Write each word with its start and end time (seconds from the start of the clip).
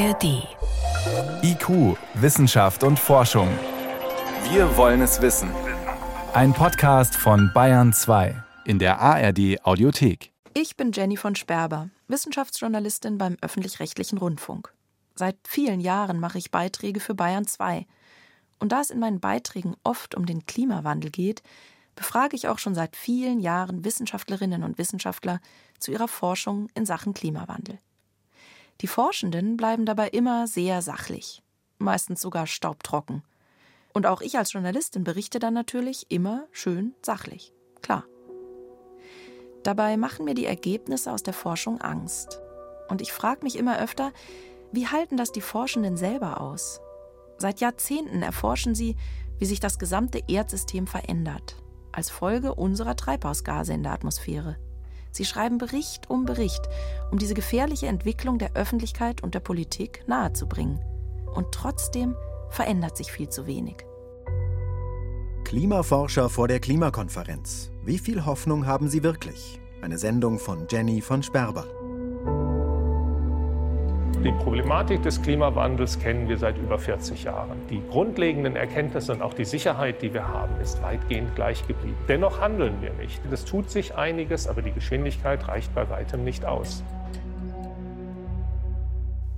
ARD. 0.00 0.48
IQ, 1.42 1.98
Wissenschaft 2.14 2.84
und 2.84 2.98
Forschung. 2.98 3.48
Wir 4.50 4.74
wollen 4.78 5.02
es 5.02 5.20
wissen. 5.20 5.50
Ein 6.32 6.54
Podcast 6.54 7.14
von 7.14 7.50
Bayern 7.52 7.92
2 7.92 8.42
in 8.64 8.78
der 8.78 8.98
ARD 8.98 9.62
Audiothek. 9.62 10.32
Ich 10.54 10.78
bin 10.78 10.92
Jenny 10.92 11.18
von 11.18 11.34
Sperber, 11.34 11.90
Wissenschaftsjournalistin 12.08 13.18
beim 13.18 13.36
öffentlich-rechtlichen 13.42 14.16
Rundfunk. 14.16 14.72
Seit 15.16 15.36
vielen 15.46 15.80
Jahren 15.80 16.18
mache 16.18 16.38
ich 16.38 16.50
Beiträge 16.50 17.00
für 17.00 17.14
Bayern 17.14 17.46
2. 17.46 17.86
Und 18.58 18.72
da 18.72 18.80
es 18.80 18.88
in 18.88 19.00
meinen 19.00 19.20
Beiträgen 19.20 19.76
oft 19.84 20.14
um 20.14 20.24
den 20.24 20.46
Klimawandel 20.46 21.10
geht, 21.10 21.42
befrage 21.94 22.36
ich 22.36 22.48
auch 22.48 22.58
schon 22.58 22.74
seit 22.74 22.96
vielen 22.96 23.38
Jahren 23.38 23.84
Wissenschaftlerinnen 23.84 24.62
und 24.64 24.78
Wissenschaftler 24.78 25.40
zu 25.78 25.90
ihrer 25.90 26.08
Forschung 26.08 26.68
in 26.74 26.86
Sachen 26.86 27.12
Klimawandel. 27.12 27.78
Die 28.80 28.86
Forschenden 28.86 29.56
bleiben 29.56 29.84
dabei 29.84 30.08
immer 30.08 30.46
sehr 30.46 30.80
sachlich, 30.80 31.42
meistens 31.78 32.20
sogar 32.20 32.46
staubtrocken. 32.46 33.22
Und 33.92 34.06
auch 34.06 34.22
ich 34.22 34.38
als 34.38 34.52
Journalistin 34.52 35.04
berichte 35.04 35.38
dann 35.38 35.52
natürlich 35.52 36.06
immer 36.10 36.46
schön 36.50 36.94
sachlich, 37.02 37.52
klar. 37.82 38.04
Dabei 39.62 39.98
machen 39.98 40.24
mir 40.24 40.34
die 40.34 40.46
Ergebnisse 40.46 41.12
aus 41.12 41.22
der 41.22 41.34
Forschung 41.34 41.80
Angst. 41.80 42.40
Und 42.88 43.02
ich 43.02 43.12
frage 43.12 43.42
mich 43.42 43.58
immer 43.58 43.78
öfter, 43.78 44.12
wie 44.72 44.86
halten 44.86 45.16
das 45.16 45.32
die 45.32 45.42
Forschenden 45.42 45.96
selber 45.96 46.40
aus? 46.40 46.80
Seit 47.36 47.60
Jahrzehnten 47.60 48.22
erforschen 48.22 48.74
sie, 48.74 48.96
wie 49.38 49.44
sich 49.44 49.60
das 49.60 49.78
gesamte 49.78 50.22
Erdsystem 50.28 50.86
verändert, 50.86 51.56
als 51.92 52.08
Folge 52.08 52.54
unserer 52.54 52.96
Treibhausgase 52.96 53.74
in 53.74 53.82
der 53.82 53.92
Atmosphäre. 53.92 54.56
Sie 55.12 55.24
schreiben 55.24 55.58
Bericht 55.58 56.08
um 56.08 56.24
Bericht, 56.24 56.62
um 57.10 57.18
diese 57.18 57.34
gefährliche 57.34 57.86
Entwicklung 57.86 58.38
der 58.38 58.54
Öffentlichkeit 58.54 59.22
und 59.22 59.34
der 59.34 59.40
Politik 59.40 60.04
nahezubringen. 60.06 60.80
Und 61.34 61.52
trotzdem 61.52 62.16
verändert 62.50 62.96
sich 62.96 63.12
viel 63.12 63.28
zu 63.28 63.46
wenig. 63.46 63.76
Klimaforscher 65.44 66.28
vor 66.28 66.46
der 66.46 66.60
Klimakonferenz. 66.60 67.70
Wie 67.84 67.98
viel 67.98 68.24
Hoffnung 68.24 68.66
haben 68.66 68.88
sie 68.88 69.02
wirklich? 69.02 69.60
Eine 69.82 69.98
Sendung 69.98 70.38
von 70.38 70.66
Jenny 70.70 71.00
von 71.00 71.22
Sperber. 71.22 71.66
Die 74.22 74.32
Problematik 74.32 75.02
des 75.02 75.22
Klimawandels 75.22 75.98
kennen 75.98 76.28
wir 76.28 76.36
seit 76.36 76.58
über 76.58 76.78
40 76.78 77.24
Jahren. 77.24 77.56
Die 77.70 77.80
grundlegenden 77.88 78.54
Erkenntnisse 78.54 79.12
und 79.12 79.22
auch 79.22 79.32
die 79.32 79.46
Sicherheit, 79.46 80.02
die 80.02 80.12
wir 80.12 80.28
haben, 80.28 80.60
ist 80.60 80.82
weitgehend 80.82 81.34
gleich 81.36 81.66
geblieben. 81.66 81.96
Dennoch 82.06 82.38
handeln 82.38 82.74
wir 82.82 82.92
nicht. 82.92 83.18
Es 83.32 83.46
tut 83.46 83.70
sich 83.70 83.94
einiges, 83.94 84.46
aber 84.46 84.60
die 84.60 84.72
Geschwindigkeit 84.72 85.48
reicht 85.48 85.74
bei 85.74 85.88
weitem 85.88 86.22
nicht 86.22 86.44
aus. 86.44 86.84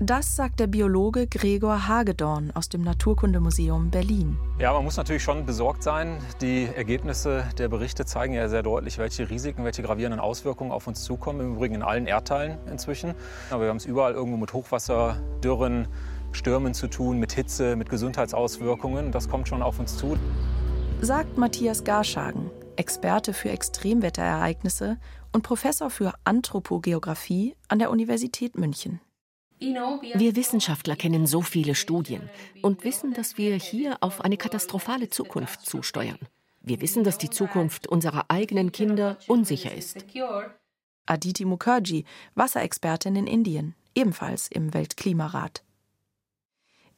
Das 0.05 0.35
sagt 0.35 0.59
der 0.59 0.67
Biologe 0.67 1.29
Gregor 1.29 1.87
Hagedorn 1.87 2.51
aus 2.57 2.69
dem 2.69 2.83
Naturkundemuseum 2.83 3.93
Berlin. 3.93 4.37
Ja, 4.59 4.73
man 4.73 4.83
muss 4.83 4.97
natürlich 4.97 5.23
schon 5.23 5.47
besorgt 5.47 5.85
sein. 5.85 6.19
Die 6.41 6.65
Ergebnisse 6.65 7.45
der 7.57 7.69
Berichte 7.69 8.05
zeigen 8.05 8.35
ja 8.35 8.49
sehr 8.49 8.65
deutlich, 8.65 8.99
welche 8.99 9.31
Risiken, 9.31 9.65
welche 9.65 9.85
gravierenden 9.85 10.19
Auswirkungen 10.19 10.73
auf 10.73 10.89
uns 10.89 11.05
zukommen. 11.05 11.41
Im 11.41 11.55
Übrigen 11.55 11.77
in 11.77 11.83
allen 11.85 12.09
Erdteilen 12.09 12.59
inzwischen. 12.69 13.15
Aber 13.51 13.63
wir 13.63 13.69
haben 13.69 13.77
es 13.77 13.87
überall 13.87 14.15
irgendwo 14.15 14.39
mit 14.39 14.53
Hochwasser, 14.53 15.19
Dürren, 15.45 15.87
Stürmen 16.33 16.75
zu 16.75 16.89
tun, 16.89 17.21
mit 17.21 17.31
Hitze, 17.31 17.77
mit 17.77 17.89
Gesundheitsauswirkungen. 17.89 19.13
Das 19.13 19.29
kommt 19.29 19.47
schon 19.47 19.63
auf 19.63 19.79
uns 19.79 19.97
zu. 19.97 20.19
Sagt 21.01 21.39
Matthias 21.39 21.85
Garschagen, 21.85 22.51
Experte 22.75 23.33
für 23.33 23.51
Extremwetterereignisse 23.51 24.99
und 25.31 25.45
Professor 25.45 25.91
für 25.91 26.13
Anthropogeographie 26.25 27.55
an 27.69 27.79
der 27.79 27.93
Universität 27.93 28.59
München. 28.59 29.01
Wir 29.63 30.37
Wissenschaftler 30.37 30.97
kennen 30.97 31.27
so 31.27 31.41
viele 31.41 31.75
Studien 31.75 32.29
und 32.63 32.85
wissen, 32.85 33.15
dass 33.15 33.39
wir 33.39 33.55
hier 33.55 33.97
auf 34.01 34.21
eine 34.21 34.37
katastrophale 34.37 35.09
Zukunft 35.09 35.65
zusteuern. 35.65 36.19
Wir 36.61 36.81
wissen, 36.81 37.05
dass 37.05 37.19
die 37.19 37.31
Zukunft 37.31 37.87
unserer 37.87 38.27
eigenen 38.29 38.73
Kinder 38.73 39.19
unsicher 39.29 39.73
ist. 39.73 40.05
Aditi 41.07 41.45
Mukherjee, 41.45 42.05
Wasserexpertin 42.35 43.17
in 43.17 43.27
Indien, 43.27 43.75
ebenfalls 43.95 44.49
im 44.49 44.75
Weltklimarat. 44.75 45.65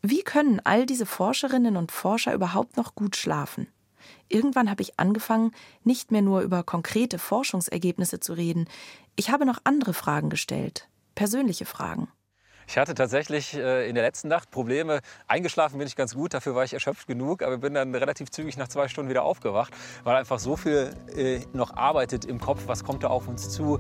Wie 0.03 0.23
können 0.23 0.61
all 0.65 0.85
diese 0.87 1.07
Forscherinnen 1.07 1.77
und 1.77 1.93
Forscher 1.93 2.35
überhaupt 2.35 2.77
noch 2.77 2.95
gut 2.95 3.17
schlafen? 3.17 3.69
Irgendwann 4.29 4.71
habe 4.71 4.83
ich 4.83 4.99
angefangen, 4.99 5.53
nicht 5.83 6.11
mehr 6.11 6.23
nur 6.23 6.43
über 6.43 6.63
konkrete 6.63 7.19
Forschungsergebnisse 7.19 8.21
zu 8.21 8.35
reden. 8.35 8.69
Ich 9.17 9.31
habe 9.31 9.47
noch 9.47 9.61
andere 9.65 9.95
Fragen 9.95 10.29
gestellt, 10.29 10.89
persönliche 11.15 11.65
Fragen. 11.65 12.09
Ich 12.67 12.79
hatte 12.79 12.95
tatsächlich 12.95 13.55
äh, 13.55 13.89
in 13.89 13.95
der 13.95 14.05
letzten 14.05 14.29
Nacht 14.29 14.51
Probleme. 14.51 15.01
Eingeschlafen 15.27 15.79
bin 15.79 15.87
ich 15.87 15.97
ganz 15.97 16.15
gut, 16.15 16.35
dafür 16.35 16.55
war 16.55 16.65
ich 16.65 16.73
erschöpft 16.73 17.07
genug, 17.07 17.43
aber 17.43 17.59
bin 17.59 17.75
dann 17.75 17.95
relativ 17.95 18.31
zügig 18.31 18.57
nach 18.57 18.69
zwei 18.69 18.89
Stunden 18.89 19.11
wieder 19.11 19.23
aufgewacht, 19.23 19.73
weil 20.03 20.17
einfach 20.17 20.39
so 20.39 20.57
viel 20.57 20.95
äh, 21.17 21.41
noch 21.53 21.77
arbeitet 21.77 22.25
im 22.25 22.41
Kopf, 22.41 22.63
was 22.67 22.85
kommt 22.85 23.03
da 23.03 23.09
auf 23.09 23.29
uns 23.29 23.51
zu. 23.51 23.79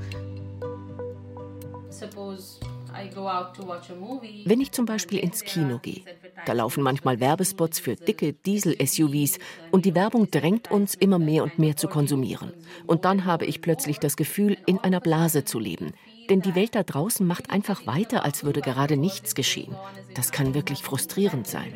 Wenn 4.44 4.60
ich 4.60 4.72
zum 4.72 4.86
Beispiel 4.86 5.18
ins 5.18 5.42
Kino 5.42 5.78
gehe, 5.78 6.02
da 6.46 6.52
laufen 6.52 6.82
manchmal 6.82 7.18
Werbespots 7.18 7.80
für 7.80 7.96
dicke 7.96 8.32
Diesel-SUVs 8.32 9.38
und 9.70 9.84
die 9.84 9.94
Werbung 9.94 10.30
drängt 10.30 10.70
uns 10.70 10.94
immer 10.94 11.18
mehr 11.18 11.42
und 11.42 11.58
mehr 11.58 11.76
zu 11.76 11.88
konsumieren. 11.88 12.52
Und 12.86 13.04
dann 13.04 13.24
habe 13.24 13.46
ich 13.46 13.60
plötzlich 13.60 13.98
das 13.98 14.16
Gefühl, 14.16 14.56
in 14.66 14.78
einer 14.78 15.00
Blase 15.00 15.44
zu 15.44 15.58
leben, 15.58 15.92
denn 16.28 16.40
die 16.40 16.54
Welt 16.54 16.74
da 16.74 16.82
draußen 16.82 17.26
macht 17.26 17.50
einfach 17.50 17.86
weiter, 17.86 18.24
als 18.24 18.44
würde 18.44 18.60
gerade 18.60 18.96
nichts 18.96 19.34
geschehen. 19.34 19.74
Das 20.14 20.32
kann 20.32 20.54
wirklich 20.54 20.82
frustrierend 20.82 21.46
sein. 21.46 21.72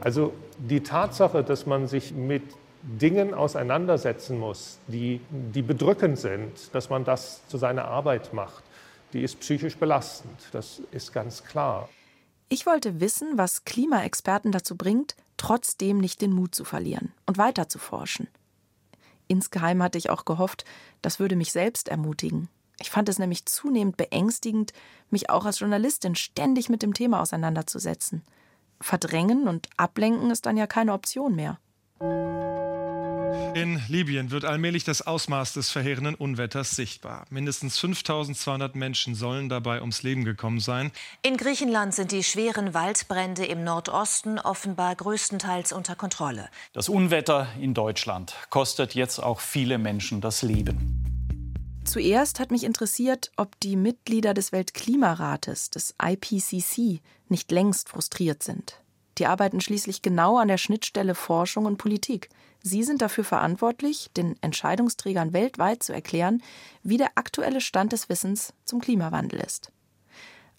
Also 0.00 0.32
die 0.58 0.80
Tatsache, 0.80 1.44
dass 1.44 1.66
man 1.66 1.86
sich 1.86 2.12
mit 2.12 2.42
Dingen 2.82 3.32
auseinandersetzen 3.32 4.38
muss, 4.38 4.78
die, 4.88 5.20
die 5.30 5.62
bedrückend 5.62 6.18
sind, 6.18 6.74
dass 6.74 6.90
man 6.90 7.04
das 7.04 7.46
zu 7.46 7.56
seiner 7.56 7.84
Arbeit 7.84 8.32
macht, 8.32 8.64
die 9.12 9.22
ist 9.22 9.38
psychisch 9.40 9.76
belastend. 9.76 10.40
Das 10.52 10.82
ist 10.90 11.12
ganz 11.12 11.44
klar. 11.44 11.88
Ich 12.48 12.66
wollte 12.66 13.00
wissen, 13.00 13.38
was 13.38 13.64
Klimaexperten 13.64 14.52
dazu 14.52 14.76
bringt, 14.76 15.14
trotzdem 15.36 15.98
nicht 15.98 16.20
den 16.20 16.32
Mut 16.32 16.54
zu 16.54 16.64
verlieren 16.64 17.12
und 17.26 17.38
weiter 17.38 17.68
zu 17.68 17.78
forschen. 17.78 18.28
Insgeheim 19.32 19.82
hatte 19.82 19.96
ich 19.96 20.10
auch 20.10 20.26
gehofft, 20.26 20.66
das 21.00 21.18
würde 21.18 21.36
mich 21.36 21.52
selbst 21.52 21.88
ermutigen. 21.88 22.50
Ich 22.80 22.90
fand 22.90 23.08
es 23.08 23.18
nämlich 23.18 23.46
zunehmend 23.46 23.96
beängstigend, 23.96 24.74
mich 25.08 25.30
auch 25.30 25.46
als 25.46 25.60
Journalistin 25.60 26.14
ständig 26.16 26.68
mit 26.68 26.82
dem 26.82 26.92
Thema 26.92 27.22
auseinanderzusetzen. 27.22 28.22
Verdrängen 28.78 29.48
und 29.48 29.70
ablenken 29.78 30.30
ist 30.30 30.44
dann 30.44 30.58
ja 30.58 30.66
keine 30.66 30.92
Option 30.92 31.34
mehr. 31.34 31.58
In 33.54 33.80
Libyen 33.88 34.30
wird 34.30 34.44
allmählich 34.44 34.84
das 34.84 35.02
Ausmaß 35.02 35.52
des 35.52 35.70
verheerenden 35.70 36.14
Unwetters 36.14 36.70
sichtbar. 36.70 37.26
Mindestens 37.30 37.78
5200 37.78 38.74
Menschen 38.74 39.14
sollen 39.14 39.48
dabei 39.48 39.80
ums 39.80 40.02
Leben 40.02 40.24
gekommen 40.24 40.60
sein. 40.60 40.90
In 41.22 41.36
Griechenland 41.36 41.94
sind 41.94 42.12
die 42.12 42.24
schweren 42.24 42.74
Waldbrände 42.74 43.44
im 43.44 43.62
Nordosten 43.62 44.38
offenbar 44.38 44.94
größtenteils 44.96 45.72
unter 45.72 45.94
Kontrolle. 45.94 46.48
Das 46.72 46.88
Unwetter 46.88 47.46
in 47.60 47.74
Deutschland 47.74 48.34
kostet 48.50 48.94
jetzt 48.94 49.18
auch 49.18 49.40
viele 49.40 49.78
Menschen 49.78 50.20
das 50.20 50.42
Leben. 50.42 51.02
Zuerst 51.84 52.38
hat 52.38 52.50
mich 52.50 52.64
interessiert, 52.64 53.32
ob 53.36 53.58
die 53.60 53.76
Mitglieder 53.76 54.34
des 54.34 54.52
Weltklimarates, 54.52 55.70
des 55.70 55.94
IPCC, 56.00 57.00
nicht 57.28 57.50
längst 57.50 57.88
frustriert 57.88 58.42
sind. 58.42 58.81
Die 59.18 59.26
arbeiten 59.26 59.60
schließlich 59.60 60.02
genau 60.02 60.38
an 60.38 60.48
der 60.48 60.58
Schnittstelle 60.58 61.14
Forschung 61.14 61.66
und 61.66 61.76
Politik. 61.76 62.28
Sie 62.62 62.82
sind 62.82 63.02
dafür 63.02 63.24
verantwortlich, 63.24 64.10
den 64.16 64.36
Entscheidungsträgern 64.40 65.32
weltweit 65.32 65.82
zu 65.82 65.92
erklären, 65.92 66.42
wie 66.82 66.96
der 66.96 67.10
aktuelle 67.16 67.60
Stand 67.60 67.92
des 67.92 68.08
Wissens 68.08 68.54
zum 68.64 68.80
Klimawandel 68.80 69.40
ist. 69.40 69.72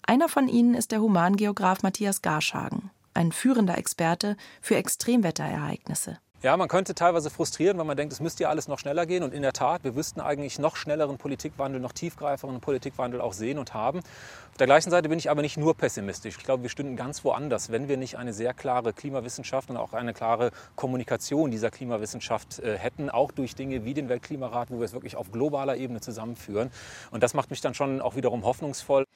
Einer 0.02 0.28
von 0.28 0.48
ihnen 0.48 0.74
ist 0.74 0.92
der 0.92 1.00
Humangeograf 1.00 1.82
Matthias 1.82 2.20
Garschagen, 2.20 2.90
ein 3.14 3.32
führender 3.32 3.78
Experte 3.78 4.36
für 4.60 4.76
Extremwetterereignisse. 4.76 6.18
Ja, 6.44 6.58
man 6.58 6.68
könnte 6.68 6.94
teilweise 6.94 7.30
frustrieren, 7.30 7.78
weil 7.78 7.86
man 7.86 7.96
denkt, 7.96 8.12
es 8.12 8.20
müsste 8.20 8.42
ja 8.42 8.50
alles 8.50 8.68
noch 8.68 8.78
schneller 8.78 9.06
gehen. 9.06 9.22
Und 9.22 9.32
in 9.32 9.40
der 9.40 9.54
Tat, 9.54 9.82
wir 9.82 9.96
wüssten 9.96 10.20
eigentlich 10.20 10.58
noch 10.58 10.76
schnelleren 10.76 11.16
Politikwandel, 11.16 11.80
noch 11.80 11.92
tiefgreiferen 11.92 12.60
Politikwandel 12.60 13.22
auch 13.22 13.32
sehen 13.32 13.56
und 13.56 13.72
haben. 13.72 14.00
Auf 14.00 14.58
der 14.58 14.66
gleichen 14.66 14.90
Seite 14.90 15.08
bin 15.08 15.18
ich 15.18 15.30
aber 15.30 15.40
nicht 15.40 15.56
nur 15.56 15.74
pessimistisch. 15.74 16.36
Ich 16.36 16.44
glaube, 16.44 16.62
wir 16.62 16.68
stünden 16.68 16.96
ganz 16.96 17.24
woanders, 17.24 17.72
wenn 17.72 17.88
wir 17.88 17.96
nicht 17.96 18.18
eine 18.18 18.34
sehr 18.34 18.52
klare 18.52 18.92
Klimawissenschaft 18.92 19.70
und 19.70 19.78
auch 19.78 19.94
eine 19.94 20.12
klare 20.12 20.50
Kommunikation 20.76 21.50
dieser 21.50 21.70
Klimawissenschaft 21.70 22.58
äh, 22.58 22.76
hätten, 22.76 23.08
auch 23.08 23.32
durch 23.32 23.54
Dinge 23.54 23.86
wie 23.86 23.94
den 23.94 24.10
Weltklimarat, 24.10 24.70
wo 24.70 24.80
wir 24.80 24.84
es 24.84 24.92
wirklich 24.92 25.16
auf 25.16 25.32
globaler 25.32 25.78
Ebene 25.78 26.02
zusammenführen. 26.02 26.70
Und 27.10 27.22
das 27.22 27.32
macht 27.32 27.48
mich 27.48 27.62
dann 27.62 27.72
schon 27.72 28.02
auch 28.02 28.16
wiederum 28.16 28.44
hoffnungsvoll. 28.44 29.06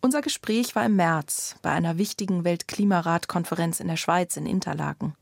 Unser 0.00 0.20
Gespräch 0.20 0.74
war 0.74 0.84
im 0.84 0.96
März 0.96 1.54
bei 1.62 1.70
einer 1.70 1.96
wichtigen 1.96 2.42
Weltklimarat-Konferenz 2.42 3.78
in 3.78 3.86
der 3.86 3.96
Schweiz 3.96 4.36
in 4.36 4.46
Interlaken. 4.46 5.14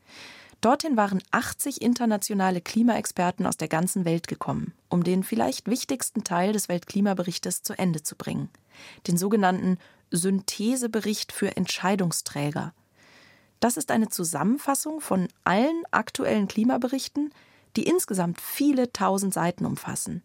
Dorthin 0.60 0.96
waren 0.96 1.22
80 1.30 1.80
internationale 1.80 2.60
Klimaexperten 2.60 3.46
aus 3.46 3.56
der 3.56 3.68
ganzen 3.68 4.04
Welt 4.04 4.28
gekommen, 4.28 4.74
um 4.88 5.04
den 5.04 5.22
vielleicht 5.22 5.68
wichtigsten 5.68 6.22
Teil 6.22 6.52
des 6.52 6.68
Weltklimaberichtes 6.68 7.62
zu 7.62 7.78
Ende 7.78 8.02
zu 8.02 8.16
bringen– 8.16 8.50
den 9.06 9.16
sogenannten 9.16 9.78
Synthesebericht 10.10 11.32
für 11.32 11.56
Entscheidungsträger. 11.56 12.74
Das 13.60 13.76
ist 13.76 13.90
eine 13.90 14.08
Zusammenfassung 14.08 15.00
von 15.00 15.28
allen 15.44 15.82
aktuellen 15.90 16.48
Klimaberichten, 16.48 17.32
die 17.76 17.84
insgesamt 17.84 18.40
viele 18.40 18.92
tausend 18.92 19.34
Seiten 19.34 19.66
umfassen. 19.66 20.22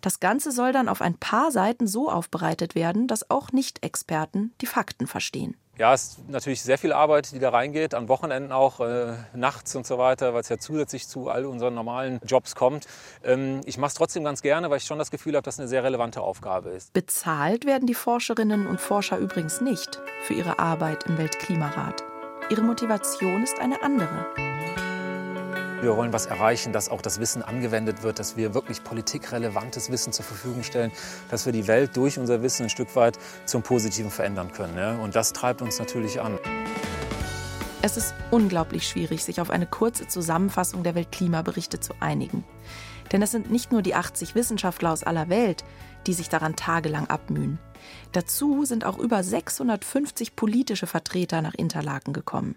Das 0.00 0.20
Ganze 0.20 0.52
soll 0.52 0.72
dann 0.72 0.88
auf 0.88 1.00
ein 1.00 1.16
paar 1.16 1.50
Seiten 1.50 1.86
so 1.86 2.10
aufbereitet 2.10 2.74
werden, 2.74 3.08
dass 3.08 3.30
auch 3.30 3.50
Nicht-Experten 3.52 4.52
die 4.60 4.66
Fakten 4.66 5.06
verstehen. 5.06 5.56
Ja, 5.78 5.94
es 5.94 6.02
ist 6.02 6.28
natürlich 6.28 6.62
sehr 6.62 6.76
viel 6.76 6.92
Arbeit, 6.92 7.32
die 7.32 7.38
da 7.38 7.48
reingeht, 7.48 7.94
an 7.94 8.08
Wochenenden 8.08 8.52
auch, 8.52 8.80
äh, 8.80 9.14
nachts 9.34 9.74
und 9.74 9.86
so 9.86 9.96
weiter, 9.96 10.34
weil 10.34 10.42
es 10.42 10.50
ja 10.50 10.58
zusätzlich 10.58 11.08
zu 11.08 11.30
all 11.30 11.46
unseren 11.46 11.74
normalen 11.74 12.20
Jobs 12.26 12.54
kommt. 12.54 12.86
Ähm, 13.24 13.62
ich 13.64 13.78
mache 13.78 13.88
es 13.88 13.94
trotzdem 13.94 14.22
ganz 14.22 14.42
gerne, 14.42 14.68
weil 14.68 14.76
ich 14.76 14.84
schon 14.84 14.98
das 14.98 15.10
Gefühl 15.10 15.34
habe, 15.34 15.42
dass 15.42 15.54
es 15.54 15.60
eine 15.60 15.68
sehr 15.68 15.82
relevante 15.82 16.20
Aufgabe 16.20 16.70
ist. 16.70 16.92
Bezahlt 16.92 17.64
werden 17.64 17.86
die 17.86 17.94
Forscherinnen 17.94 18.66
und 18.66 18.80
Forscher 18.80 19.16
übrigens 19.16 19.62
nicht 19.62 19.98
für 20.24 20.34
ihre 20.34 20.58
Arbeit 20.58 21.04
im 21.04 21.16
Weltklimarat. 21.16 22.04
Ihre 22.50 22.62
Motivation 22.62 23.42
ist 23.42 23.58
eine 23.58 23.82
andere. 23.82 24.26
Wir 25.82 25.96
wollen 25.96 26.12
was 26.12 26.26
erreichen, 26.26 26.72
dass 26.72 26.88
auch 26.88 27.02
das 27.02 27.18
Wissen 27.18 27.42
angewendet 27.42 28.04
wird, 28.04 28.20
dass 28.20 28.36
wir 28.36 28.54
wirklich 28.54 28.84
politikrelevantes 28.84 29.90
Wissen 29.90 30.12
zur 30.12 30.24
Verfügung 30.24 30.62
stellen, 30.62 30.92
dass 31.28 31.44
wir 31.44 31.52
die 31.52 31.66
Welt 31.66 31.96
durch 31.96 32.20
unser 32.20 32.40
Wissen 32.40 32.66
ein 32.66 32.70
Stück 32.70 32.94
weit 32.94 33.18
zum 33.46 33.64
Positiven 33.64 34.12
verändern 34.12 34.52
können. 34.52 34.78
Ja? 34.78 34.94
Und 34.94 35.16
das 35.16 35.32
treibt 35.32 35.60
uns 35.60 35.80
natürlich 35.80 36.20
an. 36.20 36.38
Es 37.82 37.96
ist 37.96 38.14
unglaublich 38.30 38.86
schwierig, 38.86 39.24
sich 39.24 39.40
auf 39.40 39.50
eine 39.50 39.66
kurze 39.66 40.06
Zusammenfassung 40.06 40.84
der 40.84 40.94
Weltklimaberichte 40.94 41.80
zu 41.80 41.94
einigen. 41.98 42.44
Denn 43.10 43.20
es 43.20 43.32
sind 43.32 43.50
nicht 43.50 43.72
nur 43.72 43.82
die 43.82 43.96
80 43.96 44.36
Wissenschaftler 44.36 44.92
aus 44.92 45.02
aller 45.02 45.28
Welt, 45.30 45.64
die 46.06 46.12
sich 46.12 46.28
daran 46.28 46.54
tagelang 46.54 47.08
abmühen. 47.08 47.58
Dazu 48.12 48.64
sind 48.64 48.84
auch 48.84 48.98
über 48.98 49.24
650 49.24 50.36
politische 50.36 50.86
Vertreter 50.86 51.42
nach 51.42 51.54
Interlaken 51.54 52.12
gekommen. 52.12 52.54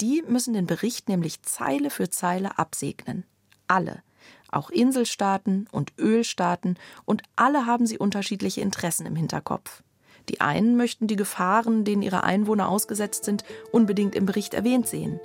Die 0.00 0.22
müssen 0.26 0.54
den 0.54 0.66
Bericht 0.66 1.08
nämlich 1.08 1.42
Zeile 1.42 1.90
für 1.90 2.10
Zeile 2.10 2.58
absegnen. 2.58 3.24
Alle. 3.68 4.02
Auch 4.50 4.70
Inselstaaten 4.70 5.68
und 5.72 5.92
Ölstaaten 5.98 6.78
und 7.04 7.22
alle 7.34 7.66
haben 7.66 7.86
sie 7.86 7.98
unterschiedliche 7.98 8.60
Interessen 8.60 9.06
im 9.06 9.16
Hinterkopf. 9.16 9.82
Die 10.28 10.40
einen 10.40 10.76
möchten 10.76 11.06
die 11.06 11.16
Gefahren, 11.16 11.84
denen 11.84 12.02
ihre 12.02 12.24
Einwohner 12.24 12.68
ausgesetzt 12.68 13.24
sind, 13.24 13.44
unbedingt 13.72 14.14
im 14.14 14.26
Bericht 14.26 14.54
erwähnt 14.54 14.88
sehen. 14.88 15.20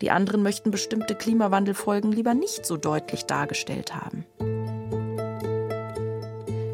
Die 0.00 0.10
anderen 0.10 0.42
möchten 0.42 0.70
bestimmte 0.70 1.14
Klimawandelfolgen 1.14 2.12
lieber 2.12 2.34
nicht 2.34 2.64
so 2.64 2.76
deutlich 2.76 3.24
dargestellt 3.24 3.94
haben. 3.94 4.24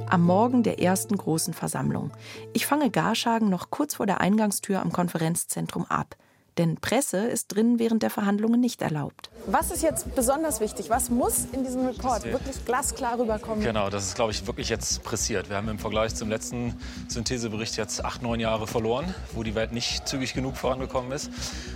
Am 0.06 0.22
Morgen 0.22 0.62
der 0.62 0.80
ersten 0.80 1.16
großen 1.16 1.54
Versammlung. 1.54 2.12
Ich 2.52 2.66
fange 2.66 2.90
Garschagen 2.90 3.48
noch 3.48 3.70
kurz 3.70 3.94
vor 3.94 4.06
der 4.06 4.20
Eingangstür 4.20 4.80
am 4.80 4.92
Konferenzzentrum 4.92 5.86
ab. 5.86 6.16
Denn 6.56 6.76
Presse 6.76 7.18
ist 7.18 7.48
drin 7.48 7.80
während 7.80 8.02
der 8.04 8.10
Verhandlungen 8.10 8.60
nicht 8.60 8.80
erlaubt. 8.80 9.30
Was 9.46 9.72
ist 9.72 9.82
jetzt 9.82 10.14
besonders 10.14 10.60
wichtig? 10.60 10.88
Was 10.88 11.10
muss 11.10 11.46
in 11.52 11.64
diesem 11.64 11.84
Report 11.86 12.24
wirklich 12.24 12.64
glasklar 12.64 13.18
rüberkommen? 13.18 13.64
Genau, 13.64 13.90
das 13.90 14.06
ist, 14.06 14.14
glaube 14.14 14.30
ich, 14.30 14.46
wirklich 14.46 14.68
jetzt 14.68 15.02
pressiert. 15.02 15.48
Wir 15.48 15.56
haben 15.56 15.68
im 15.68 15.78
Vergleich 15.80 16.14
zum 16.14 16.28
letzten 16.28 16.74
Synthesebericht 17.08 17.76
jetzt 17.76 18.04
acht, 18.04 18.22
neun 18.22 18.38
Jahre 18.38 18.68
verloren, 18.68 19.12
wo 19.32 19.42
die 19.42 19.56
Welt 19.56 19.72
nicht 19.72 20.06
zügig 20.06 20.32
genug 20.34 20.56
vorangekommen 20.56 21.10
ist. 21.10 21.30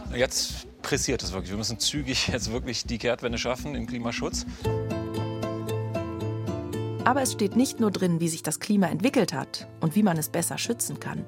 Und 0.06 0.16
jetzt 0.16 0.68
pressiert 0.82 1.22
es 1.24 1.32
wirklich. 1.32 1.50
Wir 1.50 1.58
müssen 1.58 1.80
zügig 1.80 2.28
jetzt 2.32 2.52
wirklich 2.52 2.84
die 2.84 2.98
Kehrtwende 2.98 3.38
schaffen 3.38 3.74
im 3.74 3.86
Klimaschutz. 3.86 4.46
Aber 7.04 7.22
es 7.22 7.32
steht 7.32 7.56
nicht 7.56 7.80
nur 7.80 7.90
drin, 7.90 8.20
wie 8.20 8.28
sich 8.28 8.42
das 8.42 8.60
Klima 8.60 8.86
entwickelt 8.86 9.32
hat 9.32 9.66
und 9.80 9.96
wie 9.96 10.02
man 10.02 10.18
es 10.18 10.28
besser 10.28 10.58
schützen 10.58 11.00
kann. 11.00 11.24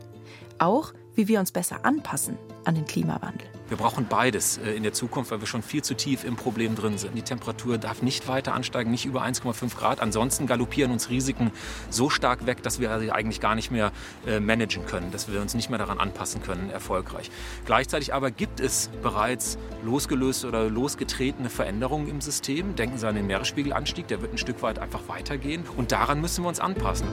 Auch, 0.58 0.92
wie 1.14 1.28
wir 1.28 1.40
uns 1.40 1.52
besser 1.52 1.84
anpassen 1.84 2.38
an 2.64 2.74
den 2.74 2.84
Klimawandel. 2.84 3.48
Wir 3.70 3.76
brauchen 3.76 4.06
beides 4.08 4.58
äh, 4.58 4.72
in 4.72 4.82
der 4.82 4.92
Zukunft, 4.92 5.30
weil 5.30 5.38
wir 5.38 5.46
schon 5.46 5.62
viel 5.62 5.82
zu 5.82 5.94
tief 5.94 6.24
im 6.24 6.34
Problem 6.34 6.74
drin 6.74 6.98
sind. 6.98 7.16
Die 7.16 7.22
Temperatur 7.22 7.78
darf 7.78 8.02
nicht 8.02 8.26
weiter 8.26 8.52
ansteigen, 8.52 8.90
nicht 8.90 9.06
über 9.06 9.22
1,5 9.22 9.76
Grad. 9.76 10.00
Ansonsten 10.00 10.48
galoppieren 10.48 10.90
uns 10.90 11.08
Risiken 11.08 11.52
so 11.88 12.10
stark 12.10 12.46
weg, 12.46 12.64
dass 12.64 12.80
wir 12.80 12.98
sie 12.98 13.12
eigentlich 13.12 13.40
gar 13.40 13.54
nicht 13.54 13.70
mehr 13.70 13.92
äh, 14.26 14.40
managen 14.40 14.86
können, 14.86 15.12
dass 15.12 15.30
wir 15.32 15.40
uns 15.40 15.54
nicht 15.54 15.70
mehr 15.70 15.78
daran 15.78 16.00
anpassen 16.00 16.42
können, 16.42 16.68
erfolgreich. 16.70 17.30
Gleichzeitig 17.64 18.12
aber 18.12 18.32
gibt 18.32 18.58
es 18.58 18.90
bereits 19.02 19.56
losgelöste 19.84 20.48
oder 20.48 20.68
losgetretene 20.68 21.48
Veränderungen 21.48 22.08
im 22.08 22.20
System. 22.20 22.74
Denken 22.74 22.98
Sie 22.98 23.06
an 23.06 23.14
den 23.14 23.28
Meeresspiegelanstieg, 23.28 24.08
der 24.08 24.20
wird 24.20 24.32
ein 24.32 24.38
Stück 24.38 24.62
weit 24.62 24.80
einfach 24.80 25.02
weitergehen. 25.06 25.62
Und 25.76 25.92
daran 25.92 26.20
müssen 26.20 26.42
wir 26.42 26.48
uns 26.48 26.58
anpassen. 26.58 27.06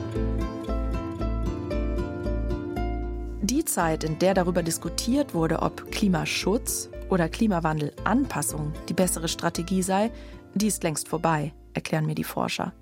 Die 3.49 3.63
Zeit, 3.63 4.03
in 4.03 4.19
der 4.19 4.33
darüber 4.33 4.61
diskutiert 4.61 5.33
wurde, 5.33 5.61
ob 5.61 5.89
Klimaschutz 5.89 6.89
oder 7.09 7.29
Klimawandelanpassung 7.29 8.73
die 8.89 8.93
bessere 8.93 9.29
Strategie 9.29 9.81
sei, 9.81 10.11
die 10.53 10.67
ist 10.67 10.83
längst 10.83 11.07
vorbei, 11.07 11.53
erklären 11.73 12.05
mir 12.05 12.15
die 12.15 12.25
Forscher. 12.25 12.73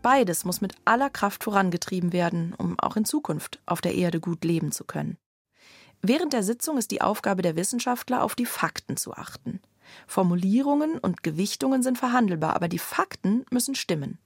Beides 0.00 0.46
muss 0.46 0.62
mit 0.62 0.74
aller 0.86 1.10
Kraft 1.10 1.44
vorangetrieben 1.44 2.14
werden, 2.14 2.54
um 2.56 2.80
auch 2.80 2.96
in 2.96 3.04
Zukunft 3.04 3.60
auf 3.66 3.82
der 3.82 3.94
Erde 3.94 4.18
gut 4.18 4.42
leben 4.42 4.72
zu 4.72 4.84
können. 4.84 5.18
Während 6.00 6.32
der 6.32 6.42
Sitzung 6.42 6.78
ist 6.78 6.92
die 6.92 7.02
Aufgabe 7.02 7.42
der 7.42 7.56
Wissenschaftler, 7.56 8.22
auf 8.22 8.34
die 8.34 8.46
Fakten 8.46 8.96
zu 8.96 9.12
achten. 9.12 9.60
Formulierungen 10.06 10.98
und 10.98 11.24
Gewichtungen 11.24 11.82
sind 11.82 11.98
verhandelbar, 11.98 12.56
aber 12.56 12.68
die 12.68 12.78
Fakten 12.78 13.44
müssen 13.50 13.74
stimmen. 13.74 14.18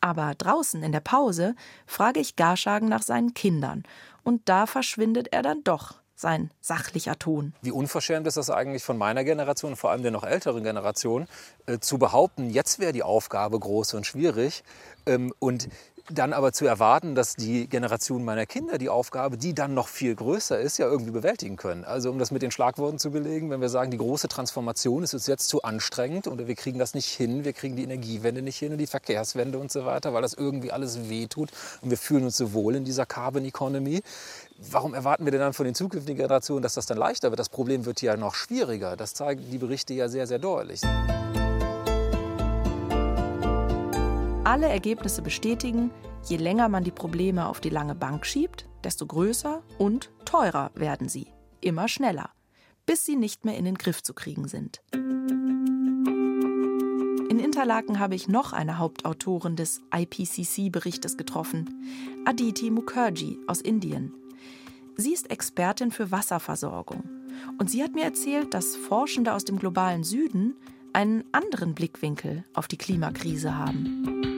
Aber 0.00 0.34
draußen 0.36 0.82
in 0.82 0.92
der 0.92 1.00
Pause 1.00 1.54
frage 1.86 2.20
ich 2.20 2.36
Garschagen 2.36 2.88
nach 2.88 3.02
seinen 3.02 3.34
Kindern 3.34 3.82
und 4.22 4.48
da 4.48 4.66
verschwindet 4.66 5.28
er 5.32 5.42
dann 5.42 5.64
doch 5.64 5.94
sein 6.14 6.50
sachlicher 6.60 7.18
Ton. 7.18 7.54
Wie 7.62 7.70
unverschämt 7.70 8.26
ist 8.26 8.36
das 8.36 8.50
eigentlich 8.50 8.82
von 8.82 8.98
meiner 8.98 9.22
Generation, 9.22 9.76
vor 9.76 9.90
allem 9.90 10.02
der 10.02 10.10
noch 10.10 10.24
älteren 10.24 10.64
Generation, 10.64 11.28
äh, 11.66 11.78
zu 11.78 11.98
behaupten, 11.98 12.50
jetzt 12.50 12.80
wäre 12.80 12.92
die 12.92 13.04
Aufgabe 13.04 13.58
groß 13.58 13.94
und 13.94 14.04
schwierig. 14.04 14.64
Ähm, 15.06 15.32
und 15.38 15.68
dann 16.10 16.32
aber 16.32 16.52
zu 16.52 16.66
erwarten, 16.66 17.14
dass 17.14 17.34
die 17.34 17.68
Generation 17.68 18.24
meiner 18.24 18.46
Kinder 18.46 18.78
die 18.78 18.88
Aufgabe, 18.88 19.36
die 19.36 19.54
dann 19.54 19.74
noch 19.74 19.88
viel 19.88 20.14
größer 20.14 20.58
ist, 20.58 20.78
ja 20.78 20.86
irgendwie 20.86 21.10
bewältigen 21.10 21.56
können. 21.56 21.84
Also 21.84 22.10
um 22.10 22.18
das 22.18 22.30
mit 22.30 22.42
den 22.42 22.50
Schlagworten 22.50 22.98
zu 22.98 23.10
belegen, 23.10 23.50
wenn 23.50 23.60
wir 23.60 23.68
sagen, 23.68 23.90
die 23.90 23.98
große 23.98 24.28
Transformation 24.28 25.02
ist 25.02 25.14
uns 25.14 25.26
jetzt 25.26 25.48
zu 25.48 25.62
anstrengend 25.62 26.26
oder 26.26 26.46
wir 26.46 26.54
kriegen 26.54 26.78
das 26.78 26.94
nicht 26.94 27.08
hin, 27.08 27.44
wir 27.44 27.52
kriegen 27.52 27.76
die 27.76 27.82
Energiewende 27.82 28.42
nicht 28.42 28.58
hin 28.58 28.72
und 28.72 28.78
die 28.78 28.86
Verkehrswende 28.86 29.58
und 29.58 29.70
so 29.70 29.84
weiter, 29.84 30.14
weil 30.14 30.22
das 30.22 30.34
irgendwie 30.34 30.72
alles 30.72 31.08
wehtut 31.08 31.50
und 31.82 31.90
wir 31.90 31.98
fühlen 31.98 32.24
uns 32.24 32.36
so 32.36 32.52
wohl 32.52 32.74
in 32.74 32.84
dieser 32.84 33.06
Carbon 33.06 33.44
Economy. 33.44 34.02
Warum 34.70 34.94
erwarten 34.94 35.24
wir 35.24 35.30
denn 35.30 35.40
dann 35.40 35.52
von 35.52 35.66
den 35.66 35.74
zukünftigen 35.74 36.16
Generationen, 36.16 36.62
dass 36.62 36.74
das 36.74 36.86
dann 36.86 36.98
leichter 36.98 37.30
wird? 37.30 37.38
Das 37.38 37.48
Problem 37.48 37.84
wird 37.84 38.02
ja 38.02 38.16
noch 38.16 38.34
schwieriger. 38.34 38.96
Das 38.96 39.14
zeigen 39.14 39.44
die 39.50 39.58
Berichte 39.58 39.94
ja 39.94 40.08
sehr, 40.08 40.26
sehr 40.26 40.38
deutlich. 40.38 40.80
Alle 44.48 44.66
Ergebnisse 44.66 45.20
bestätigen, 45.20 45.90
je 46.24 46.38
länger 46.38 46.70
man 46.70 46.82
die 46.82 46.90
Probleme 46.90 47.48
auf 47.48 47.60
die 47.60 47.68
lange 47.68 47.94
Bank 47.94 48.24
schiebt, 48.24 48.66
desto 48.82 49.04
größer 49.04 49.62
und 49.76 50.10
teurer 50.24 50.70
werden 50.74 51.10
sie. 51.10 51.26
Immer 51.60 51.86
schneller, 51.86 52.30
bis 52.86 53.04
sie 53.04 53.16
nicht 53.16 53.44
mehr 53.44 53.58
in 53.58 53.66
den 53.66 53.74
Griff 53.74 54.02
zu 54.02 54.14
kriegen 54.14 54.48
sind. 54.48 54.80
In 57.28 57.38
Interlaken 57.38 57.98
habe 57.98 58.14
ich 58.14 58.26
noch 58.26 58.54
eine 58.54 58.78
Hauptautorin 58.78 59.54
des 59.54 59.82
IPCC-Berichtes 59.94 61.18
getroffen, 61.18 61.84
Aditi 62.24 62.70
Mukherjee 62.70 63.36
aus 63.48 63.60
Indien. 63.60 64.14
Sie 64.96 65.12
ist 65.12 65.30
Expertin 65.30 65.90
für 65.90 66.10
Wasserversorgung 66.10 67.02
und 67.58 67.70
sie 67.70 67.82
hat 67.82 67.92
mir 67.92 68.04
erzählt, 68.04 68.54
dass 68.54 68.76
Forschende 68.76 69.34
aus 69.34 69.44
dem 69.44 69.58
globalen 69.58 70.04
Süden 70.04 70.56
einen 70.94 71.24
anderen 71.32 71.74
Blickwinkel 71.74 72.44
auf 72.54 72.66
die 72.66 72.78
Klimakrise 72.78 73.54
haben. 73.54 74.37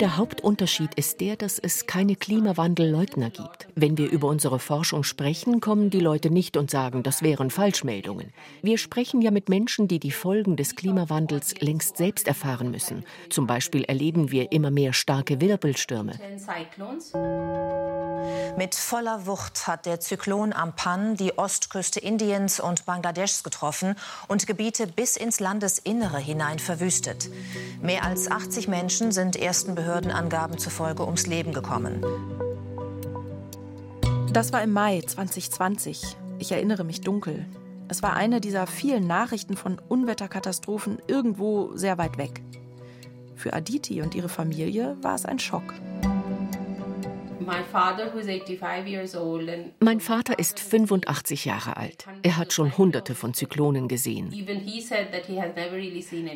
Der 0.00 0.16
Hauptunterschied 0.16 0.94
ist 0.94 1.20
der, 1.20 1.36
dass 1.36 1.58
es 1.58 1.86
keine 1.86 2.16
Klimawandelleugner 2.16 3.30
gibt. 3.30 3.68
Wenn 3.74 3.96
wir 3.96 4.10
über 4.10 4.28
unsere 4.28 4.58
Forschung 4.58 5.04
sprechen, 5.04 5.60
kommen 5.60 5.90
die 5.90 6.00
Leute 6.00 6.30
nicht 6.30 6.56
und 6.56 6.70
sagen, 6.70 7.02
das 7.02 7.22
wären 7.22 7.50
Falschmeldungen. 7.50 8.32
Wir 8.62 8.78
sprechen 8.78 9.22
ja 9.22 9.30
mit 9.30 9.48
Menschen, 9.48 9.88
die 9.88 10.00
die 10.00 10.10
Folgen 10.10 10.56
des 10.56 10.76
Klimawandels 10.76 11.60
längst 11.60 11.96
selbst 11.96 12.26
erfahren 12.26 12.70
müssen. 12.70 13.04
Zum 13.30 13.46
Beispiel 13.46 13.84
erleben 13.84 14.30
wir 14.30 14.52
immer 14.52 14.70
mehr 14.70 14.92
starke 14.92 15.40
Wirbelstürme. 15.40 16.12
Mit 18.56 18.74
voller 18.74 19.26
Wucht 19.26 19.66
hat 19.66 19.86
der 19.86 20.00
Zyklon 20.00 20.52
Ampan 20.52 21.16
die 21.16 21.38
Ostküste 21.38 22.00
Indiens 22.00 22.60
und 22.60 22.84
Bangladeschs 22.84 23.42
getroffen 23.42 23.96
und 24.28 24.46
Gebiete 24.46 24.86
bis 24.86 25.16
ins 25.16 25.40
Landesinnere 25.40 26.18
hinein 26.18 26.58
verwüstet. 26.58 27.30
Mehr 27.80 28.04
als 28.04 28.30
80 28.30 28.68
Menschen 28.68 29.12
sind 29.12 29.36
ersten 29.36 29.74
Behördenangaben 29.74 30.58
zufolge 30.58 31.04
ums 31.04 31.26
Leben 31.26 31.52
gekommen. 31.52 32.04
Das 34.32 34.52
war 34.52 34.62
im 34.62 34.72
Mai 34.72 35.00
2020. 35.00 36.16
Ich 36.38 36.52
erinnere 36.52 36.84
mich 36.84 37.02
dunkel. 37.02 37.46
Es 37.88 38.02
war 38.02 38.14
eine 38.14 38.40
dieser 38.40 38.66
vielen 38.66 39.06
Nachrichten 39.06 39.56
von 39.56 39.78
Unwetterkatastrophen 39.88 40.98
irgendwo 41.06 41.76
sehr 41.76 41.98
weit 41.98 42.16
weg. 42.16 42.42
Für 43.36 43.52
Aditi 43.52 44.00
und 44.00 44.14
ihre 44.14 44.28
Familie 44.28 44.96
war 45.02 45.14
es 45.14 45.26
ein 45.26 45.38
Schock. 45.38 45.74
Mein 49.80 50.00
Vater 50.00 50.38
ist 50.38 50.60
85 50.60 51.44
Jahre 51.44 51.76
alt. 51.76 52.06
Er 52.22 52.36
hat 52.36 52.52
schon 52.52 52.76
hunderte 52.76 53.14
von 53.14 53.34
Zyklonen 53.34 53.88
gesehen. 53.88 54.34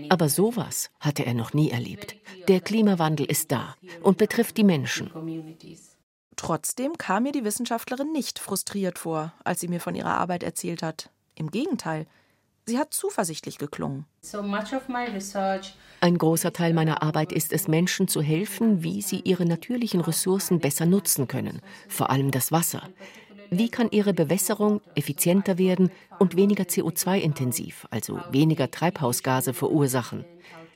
Aber 0.08 0.28
sowas 0.28 0.90
hatte 1.00 1.26
er 1.26 1.34
noch 1.34 1.52
nie 1.52 1.70
erlebt. 1.70 2.16
Der 2.48 2.60
Klimawandel 2.60 3.26
ist 3.26 3.52
da 3.52 3.76
und 4.02 4.18
betrifft 4.18 4.56
die 4.56 4.64
Menschen. 4.64 5.10
Trotzdem 6.36 6.98
kam 6.98 7.22
mir 7.22 7.32
die 7.32 7.44
Wissenschaftlerin 7.44 8.12
nicht 8.12 8.38
frustriert 8.38 8.98
vor, 8.98 9.32
als 9.42 9.60
sie 9.60 9.68
mir 9.68 9.80
von 9.80 9.94
ihrer 9.94 10.18
Arbeit 10.18 10.42
erzählt 10.42 10.82
hat. 10.82 11.10
Im 11.34 11.50
Gegenteil, 11.50 12.06
sie 12.66 12.78
hat 12.78 12.92
zuversichtlich 12.92 13.58
geklungen. 13.58 14.06
Ein 16.00 16.18
großer 16.18 16.52
Teil 16.52 16.74
meiner 16.74 17.02
Arbeit 17.02 17.32
ist 17.32 17.52
es, 17.52 17.68
Menschen 17.68 18.08
zu 18.08 18.20
helfen, 18.20 18.82
wie 18.82 19.02
sie 19.02 19.20
ihre 19.24 19.46
natürlichen 19.46 20.00
Ressourcen 20.00 20.58
besser 20.58 20.86
nutzen 20.86 21.28
können, 21.28 21.60
vor 21.88 22.10
allem 22.10 22.30
das 22.30 22.52
Wasser. 22.52 22.82
Wie 23.50 23.68
kann 23.68 23.88
ihre 23.92 24.12
Bewässerung 24.12 24.80
effizienter 24.96 25.56
werden 25.56 25.90
und 26.18 26.36
weniger 26.36 26.64
CO2-intensiv, 26.64 27.86
also 27.90 28.20
weniger 28.30 28.70
Treibhausgase 28.70 29.54
verursachen? 29.54 30.24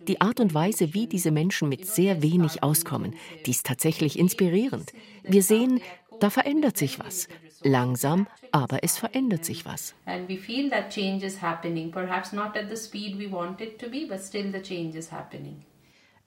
Die 0.07 0.21
Art 0.21 0.41
und 0.41 0.55
Weise, 0.55 0.95
wie 0.95 1.07
diese 1.07 1.31
Menschen 1.31 1.69
mit 1.69 1.87
sehr 1.87 2.23
wenig 2.23 2.63
auskommen, 2.63 3.15
die 3.45 3.51
ist 3.51 3.67
tatsächlich 3.67 4.19
inspirierend. 4.19 4.93
Wir 5.25 5.43
sehen, 5.43 5.81
da 6.21 6.31
verändert 6.31 6.79
sich 6.79 6.99
was. 7.01 7.29
Langsam, 7.63 8.27
aber 8.53 8.83
es 8.83 8.99
verändert 8.99 9.45
sich 9.45 9.67
was. 9.67 9.95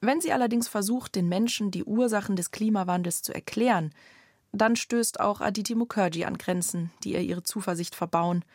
Wenn 0.02 0.22
sie 0.22 0.32
allerdings 0.34 0.68
versucht, 0.68 1.16
den 1.16 1.30
Menschen 1.30 1.72
die 1.72 1.84
Ursachen 1.84 2.36
des 2.36 2.52
Klimawandels 2.52 3.22
zu 3.22 3.34
erklären, 3.34 3.94
dann 4.52 4.76
stößt 4.76 5.20
auch 5.20 5.42
Aditi 5.42 5.76
Mukherjee 5.76 6.26
an 6.26 6.38
Grenzen, 6.38 6.92
die 7.04 7.14
ihr 7.14 7.22
ihre 7.22 7.44
Zuversicht 7.44 7.96
verbauen. 7.96 8.46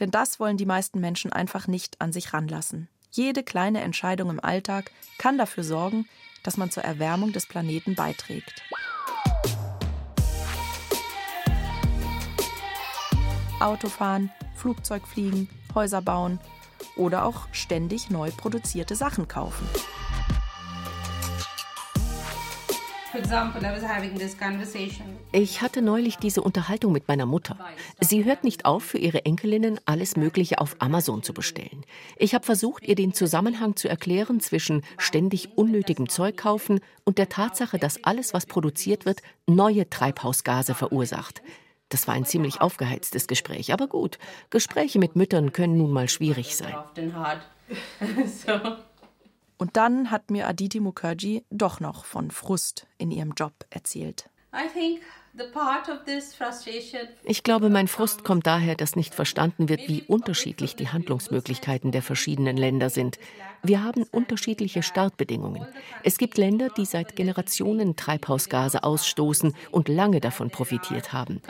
Denn 0.00 0.10
das 0.10 0.40
wollen 0.40 0.56
die 0.56 0.66
meisten 0.66 1.00
Menschen 1.00 1.32
einfach 1.32 1.68
nicht 1.68 2.00
an 2.00 2.12
sich 2.12 2.32
ranlassen. 2.32 2.88
Jede 3.10 3.44
kleine 3.44 3.80
Entscheidung 3.80 4.30
im 4.30 4.40
Alltag 4.40 4.90
kann 5.18 5.38
dafür 5.38 5.62
sorgen, 5.62 6.08
dass 6.42 6.56
man 6.56 6.70
zur 6.70 6.82
Erwärmung 6.82 7.32
des 7.32 7.46
Planeten 7.46 7.94
beiträgt. 7.94 8.62
Autofahren, 13.60 14.30
Flugzeug 14.54 15.06
fliegen, 15.06 15.48
Häuser 15.74 16.02
bauen 16.02 16.38
oder 16.96 17.24
auch 17.24 17.46
ständig 17.52 18.10
neu 18.10 18.30
produzierte 18.30 18.96
Sachen 18.96 19.28
kaufen. 19.28 19.66
Ich 25.30 25.62
hatte 25.62 25.82
neulich 25.82 26.16
diese 26.16 26.42
Unterhaltung 26.42 26.92
mit 26.92 27.06
meiner 27.06 27.26
Mutter. 27.26 27.56
Sie 28.00 28.24
hört 28.24 28.42
nicht 28.42 28.64
auf, 28.64 28.82
für 28.82 28.98
ihre 28.98 29.24
Enkelinnen 29.24 29.78
alles 29.84 30.16
Mögliche 30.16 30.58
auf 30.60 30.74
Amazon 30.80 31.22
zu 31.22 31.32
bestellen. 31.32 31.84
Ich 32.16 32.34
habe 32.34 32.44
versucht, 32.44 32.82
ihr 32.84 32.96
den 32.96 33.14
Zusammenhang 33.14 33.76
zu 33.76 33.88
erklären 33.88 34.40
zwischen 34.40 34.82
ständig 34.98 35.56
unnötigem 35.56 36.08
Zeug 36.08 36.36
kaufen 36.36 36.80
und 37.04 37.18
der 37.18 37.28
Tatsache, 37.28 37.78
dass 37.78 38.02
alles, 38.02 38.34
was 38.34 38.46
produziert 38.46 39.06
wird, 39.06 39.22
neue 39.46 39.88
Treibhausgase 39.88 40.74
verursacht. 40.74 41.40
Das 41.94 42.08
war 42.08 42.14
ein 42.16 42.24
ziemlich 42.24 42.60
aufgeheiztes 42.60 43.28
Gespräch, 43.28 43.72
aber 43.72 43.86
gut. 43.86 44.18
Gespräche 44.50 44.98
mit 44.98 45.14
Müttern 45.14 45.52
können 45.52 45.78
nun 45.78 45.92
mal 45.92 46.08
schwierig 46.08 46.56
sein. 46.56 46.74
Und 49.58 49.76
dann 49.76 50.10
hat 50.10 50.28
mir 50.28 50.48
Aditi 50.48 50.80
Mukherjee 50.80 51.44
doch 51.50 51.78
noch 51.78 52.04
von 52.04 52.32
Frust 52.32 52.88
in 52.98 53.12
ihrem 53.12 53.34
Job 53.36 53.52
erzählt. 53.70 54.28
Ich 57.24 57.42
glaube, 57.42 57.68
mein 57.68 57.88
Frust 57.88 58.22
kommt 58.22 58.46
daher, 58.46 58.76
dass 58.76 58.94
nicht 58.94 59.14
verstanden 59.14 59.68
wird, 59.68 59.88
wie 59.88 60.02
unterschiedlich 60.06 60.76
die 60.76 60.88
Handlungsmöglichkeiten 60.88 61.90
der 61.90 62.02
verschiedenen 62.02 62.56
Länder 62.56 62.88
sind. 62.88 63.18
Wir 63.62 63.82
haben 63.82 64.04
unterschiedliche 64.04 64.82
Startbedingungen. 64.82 65.66
Es 66.04 66.18
gibt 66.18 66.38
Länder, 66.38 66.68
die 66.76 66.84
seit 66.84 67.16
Generationen 67.16 67.96
Treibhausgase 67.96 68.84
ausstoßen 68.84 69.54
und 69.72 69.88
lange 69.88 70.20
davon 70.20 70.50
profitiert 70.50 71.12
haben. 71.12 71.40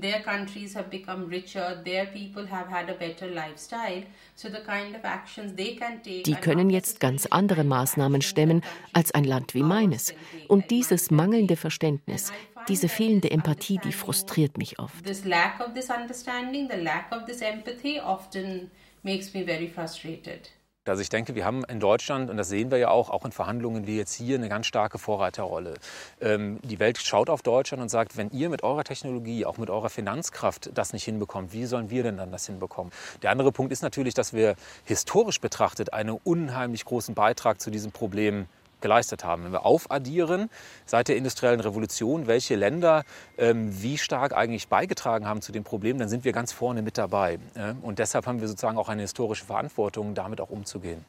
Their 0.00 0.20
countries 0.22 0.74
have 0.76 0.90
become 0.90 1.26
richer, 1.28 1.82
their 1.84 2.06
people 2.06 2.46
have 2.46 2.68
had 2.68 2.88
a 2.88 2.94
better 2.94 3.26
lifestyle. 3.26 4.04
So 4.36 4.48
the 4.48 4.60
kind 4.64 4.94
of 4.94 5.04
actions 5.04 5.54
they 5.56 5.74
can 5.74 6.02
take 6.02 6.22
Die 6.24 6.36
können 6.36 6.70
jetzt 6.70 7.00
ganz 7.00 7.26
andere 7.26 7.64
Maßnahmen 7.64 8.22
stemmen 8.22 8.62
als 8.92 9.12
ein 9.12 9.24
Land 9.24 9.54
wie 9.54 9.62
meines. 9.62 10.14
Und 10.46 10.70
dieses 10.70 11.10
mangelnde 11.10 11.56
Verständnis, 11.56 12.32
diese 12.68 12.88
fehlende 12.88 13.30
Empathie, 13.30 13.78
die 13.78 13.92
frustriert 13.92 14.56
mich 14.58 14.78
oft. 14.78 15.04
This 15.04 15.24
lack 15.24 15.58
of 15.60 15.74
this 15.74 15.90
understanding, 15.90 16.68
the 16.70 16.76
lack 16.76 17.10
of 17.10 17.24
this 17.24 17.40
empathy 17.40 17.98
often 17.98 18.70
makes 19.02 19.34
me 19.34 19.44
very 19.44 19.68
frustrated. 19.68 20.50
Also 20.88 21.02
ich 21.02 21.08
denke, 21.08 21.34
wir 21.34 21.44
haben 21.44 21.64
in 21.64 21.80
Deutschland, 21.80 22.30
und 22.30 22.36
das 22.36 22.48
sehen 22.48 22.70
wir 22.70 22.78
ja 22.78 22.90
auch, 22.90 23.10
auch 23.10 23.24
in 23.24 23.32
Verhandlungen 23.32 23.86
wie 23.86 23.96
jetzt 23.96 24.14
hier, 24.14 24.36
eine 24.36 24.48
ganz 24.48 24.66
starke 24.66 24.98
Vorreiterrolle. 24.98 25.74
Ähm, 26.20 26.58
die 26.62 26.78
Welt 26.78 26.98
schaut 26.98 27.30
auf 27.30 27.42
Deutschland 27.42 27.82
und 27.82 27.88
sagt, 27.88 28.16
wenn 28.16 28.30
ihr 28.30 28.48
mit 28.48 28.62
eurer 28.62 28.84
Technologie, 28.84 29.44
auch 29.44 29.58
mit 29.58 29.70
eurer 29.70 29.90
Finanzkraft 29.90 30.70
das 30.74 30.92
nicht 30.92 31.04
hinbekommt, 31.04 31.52
wie 31.52 31.66
sollen 31.66 31.90
wir 31.90 32.02
denn 32.02 32.16
dann 32.16 32.32
das 32.32 32.46
hinbekommen? 32.46 32.92
Der 33.22 33.30
andere 33.30 33.52
Punkt 33.52 33.72
ist 33.72 33.82
natürlich, 33.82 34.14
dass 34.14 34.32
wir 34.32 34.54
historisch 34.84 35.40
betrachtet 35.40 35.92
einen 35.92 36.18
unheimlich 36.24 36.84
großen 36.84 37.14
Beitrag 37.14 37.60
zu 37.60 37.70
diesem 37.70 37.92
Problem 37.92 38.46
geleistet 38.80 39.24
haben. 39.24 39.44
Wenn 39.44 39.52
wir 39.52 39.66
aufaddieren 39.66 40.50
seit 40.86 41.08
der 41.08 41.16
industriellen 41.16 41.60
Revolution, 41.60 42.26
welche 42.26 42.56
Länder 42.56 43.04
ähm, 43.36 43.82
wie 43.82 43.98
stark 43.98 44.34
eigentlich 44.34 44.68
beigetragen 44.68 45.26
haben 45.26 45.42
zu 45.42 45.52
dem 45.52 45.64
Problem, 45.64 45.98
dann 45.98 46.08
sind 46.08 46.24
wir 46.24 46.32
ganz 46.32 46.52
vorne 46.52 46.82
mit 46.82 46.98
dabei. 46.98 47.38
Äh? 47.54 47.74
Und 47.82 47.98
deshalb 47.98 48.26
haben 48.26 48.40
wir 48.40 48.48
sozusagen 48.48 48.78
auch 48.78 48.88
eine 48.88 49.02
historische 49.02 49.44
Verantwortung, 49.44 50.14
damit 50.14 50.40
auch 50.40 50.50
umzugehen. 50.50 51.04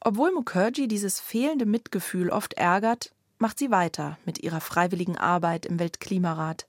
Obwohl 0.00 0.32
Mukherjee 0.32 0.86
dieses 0.86 1.18
fehlende 1.20 1.66
Mitgefühl 1.66 2.30
oft 2.30 2.54
ärgert, 2.54 3.12
macht 3.38 3.58
sie 3.58 3.70
weiter 3.70 4.18
mit 4.24 4.42
ihrer 4.42 4.60
freiwilligen 4.60 5.16
Arbeit 5.16 5.66
im 5.66 5.78
Weltklimarat. 5.78 6.66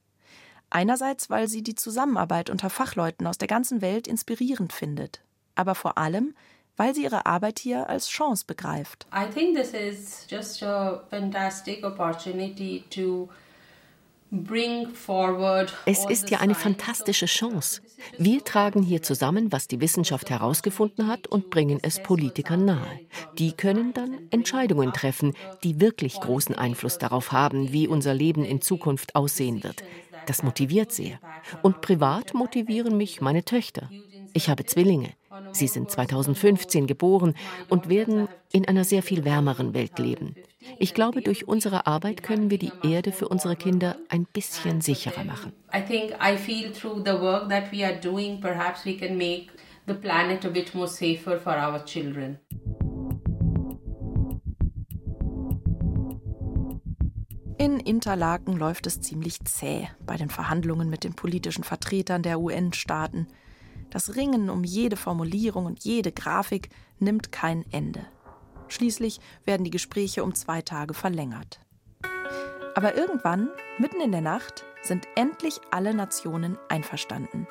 Einerseits, 0.69 1.29
weil 1.29 1.47
sie 1.47 1.63
die 1.63 1.75
Zusammenarbeit 1.75 2.49
unter 2.49 2.69
Fachleuten 2.69 3.25
aus 3.25 3.37
der 3.37 3.47
ganzen 3.47 3.81
Welt 3.81 4.07
inspirierend 4.07 4.71
findet, 4.71 5.21
aber 5.55 5.73
vor 5.73 5.97
allem, 5.97 6.35
weil 6.79 6.95
sie 6.95 7.03
ihre 7.03 7.25
Arbeit 7.25 7.59
hier 7.59 7.89
als 7.89 8.07
Chance 8.09 8.45
begreift. 8.47 9.05
I 9.13 9.29
think 9.31 9.55
this 9.55 9.73
is 9.73 10.25
just 10.29 10.63
a 10.63 11.01
fantastic 11.09 11.85
opportunity 11.85 12.85
to 12.89 13.27
es 15.85 16.05
ist 16.05 16.29
ja 16.29 16.39
eine 16.39 16.53
fantastische 16.53 17.25
Chance. 17.25 17.81
Wir 18.19 18.43
tragen 18.43 18.83
hier 18.83 19.01
zusammen, 19.01 19.51
was 19.51 19.67
die 19.67 19.81
Wissenschaft 19.81 20.29
herausgefunden 20.29 21.07
hat, 21.07 21.25
und 21.25 21.49
bringen 21.49 21.79
es 21.81 22.03
Politikern 22.03 22.63
nahe. 22.63 22.99
Die 23.39 23.53
können 23.53 23.91
dann 23.91 24.19
Entscheidungen 24.29 24.93
treffen, 24.93 25.33
die 25.63 25.81
wirklich 25.81 26.19
großen 26.19 26.53
Einfluss 26.53 26.99
darauf 26.99 27.31
haben, 27.31 27.73
wie 27.73 27.87
unser 27.87 28.13
Leben 28.13 28.45
in 28.45 28.61
Zukunft 28.61 29.15
aussehen 29.15 29.63
wird. 29.63 29.83
Das 30.27 30.43
motiviert 30.43 30.91
sehr. 30.91 31.19
Und 31.63 31.81
privat 31.81 32.35
motivieren 32.35 32.97
mich 32.97 33.21
meine 33.21 33.43
Töchter. 33.43 33.89
Ich 34.33 34.47
habe 34.47 34.63
Zwillinge. 34.63 35.09
Sie 35.51 35.67
sind 35.67 35.91
2015 35.91 36.87
geboren 36.87 37.35
und 37.69 37.89
werden 37.89 38.27
in 38.51 38.67
einer 38.67 38.83
sehr 38.83 39.03
viel 39.03 39.25
wärmeren 39.25 39.73
Welt 39.73 39.99
leben. 39.99 40.35
Ich 40.77 40.93
glaube, 40.93 41.21
durch 41.21 41.47
unsere 41.47 41.87
Arbeit 41.87 42.23
können 42.23 42.49
wir 42.49 42.57
die 42.57 42.71
Erde 42.83 43.11
für 43.11 43.27
unsere 43.27 43.55
Kinder 43.55 43.95
ein 44.09 44.25
bisschen 44.25 44.81
sicherer 44.81 45.23
machen. 45.23 45.53
I 45.73 45.81
think 45.81 46.13
I 46.21 46.37
feel 46.37 46.71
through 46.71 47.03
the 47.05 47.19
work 47.19 47.49
that 47.49 47.71
we 47.71 47.85
are 47.85 47.99
doing, 47.99 48.39
perhaps 48.39 48.85
we 48.85 48.95
can 48.95 49.17
make 49.17 49.47
the 49.87 49.93
planet 49.93 50.45
a 50.45 50.49
bit 50.49 50.73
more 50.75 50.87
safer 50.87 51.37
for 51.39 51.53
our 51.53 51.83
children. 51.85 52.39
In 57.57 57.81
Interlaken 57.81 58.55
läuft 58.55 58.87
es 58.87 59.01
ziemlich 59.01 59.43
zäh 59.43 59.89
bei 60.05 60.15
den 60.15 60.29
Verhandlungen 60.29 60.89
mit 60.89 61.03
den 61.03 61.13
politischen 61.13 61.65
Vertretern 61.65 62.23
der 62.23 62.39
UN-Staaten. 62.39 63.27
Das 63.89 64.15
Ringen 64.15 64.49
um 64.49 64.63
jede 64.63 64.95
Formulierung 64.95 65.65
und 65.65 65.83
jede 65.83 66.11
Grafik 66.11 66.69
nimmt 66.99 67.31
kein 67.31 67.65
Ende. 67.71 68.05
Schließlich 68.67 69.19
werden 69.45 69.63
die 69.63 69.71
Gespräche 69.71 70.23
um 70.23 70.35
zwei 70.35 70.61
Tage 70.61 70.93
verlängert. 70.93 71.59
Aber 72.75 72.95
irgendwann, 72.95 73.49
mitten 73.79 73.99
in 73.99 74.11
der 74.11 74.21
Nacht, 74.21 74.63
sind 74.83 75.07
endlich 75.15 75.59
alle 75.71 75.93
Nationen 75.93 76.57
einverstanden. 76.69 77.47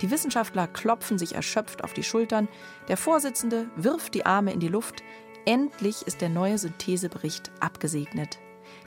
Die 0.00 0.10
Wissenschaftler 0.10 0.68
klopfen 0.68 1.18
sich 1.18 1.34
erschöpft 1.34 1.82
auf 1.84 1.92
die 1.92 2.04
Schultern, 2.04 2.48
der 2.88 2.96
Vorsitzende 2.96 3.68
wirft 3.76 4.14
die 4.14 4.24
Arme 4.24 4.52
in 4.52 4.60
die 4.60 4.68
Luft. 4.68 5.02
Endlich 5.44 6.02
ist 6.06 6.20
der 6.20 6.28
neue 6.28 6.58
Synthesebericht 6.58 7.50
abgesegnet. 7.60 8.38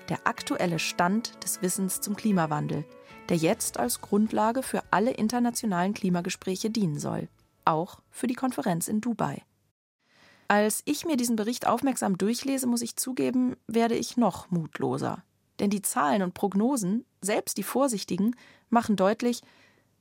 Der 0.09 0.27
aktuelle 0.27 0.79
Stand 0.79 1.43
des 1.43 1.61
Wissens 1.61 2.01
zum 2.01 2.15
Klimawandel, 2.15 2.85
der 3.29 3.37
jetzt 3.37 3.79
als 3.79 4.01
Grundlage 4.01 4.61
für 4.61 4.83
alle 4.91 5.11
internationalen 5.11 5.93
Klimagespräche 5.93 6.69
dienen 6.69 6.99
soll, 6.99 7.29
auch 7.63 7.99
für 8.09 8.27
die 8.27 8.35
Konferenz 8.35 8.87
in 8.87 8.99
Dubai. 8.99 9.41
Als 10.49 10.81
ich 10.85 11.05
mir 11.05 11.15
diesen 11.15 11.37
Bericht 11.37 11.67
aufmerksam 11.67 12.17
durchlese, 12.17 12.67
muss 12.67 12.81
ich 12.81 12.97
zugeben, 12.97 13.55
werde 13.67 13.95
ich 13.95 14.17
noch 14.17 14.51
mutloser. 14.51 15.23
Denn 15.59 15.69
die 15.69 15.81
Zahlen 15.81 16.21
und 16.21 16.33
Prognosen, 16.33 17.05
selbst 17.21 17.57
die 17.57 17.63
vorsichtigen, 17.63 18.35
machen 18.69 18.95
deutlich, 18.95 19.41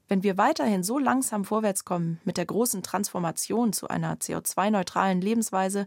wenn 0.08 0.24
wir 0.24 0.36
weiterhin 0.36 0.82
so 0.82 0.98
langsam 0.98 1.44
vorwärtskommen 1.44 2.20
mit 2.24 2.36
der 2.36 2.46
großen 2.46 2.82
Transformation 2.82 3.72
zu 3.72 3.88
einer 3.88 4.16
CO2-neutralen 4.16 5.20
Lebensweise, 5.20 5.86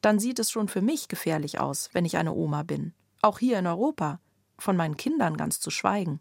dann 0.00 0.20
sieht 0.20 0.38
es 0.38 0.50
schon 0.50 0.68
für 0.68 0.80
mich 0.80 1.08
gefährlich 1.08 1.58
aus, 1.58 1.90
wenn 1.92 2.04
ich 2.04 2.16
eine 2.16 2.32
Oma 2.32 2.62
bin. 2.62 2.94
Auch 3.20 3.40
hier 3.40 3.58
in 3.58 3.66
Europa, 3.66 4.20
von 4.58 4.76
meinen 4.76 4.96
Kindern 4.96 5.36
ganz 5.36 5.58
zu 5.58 5.70
schweigen. 5.70 6.20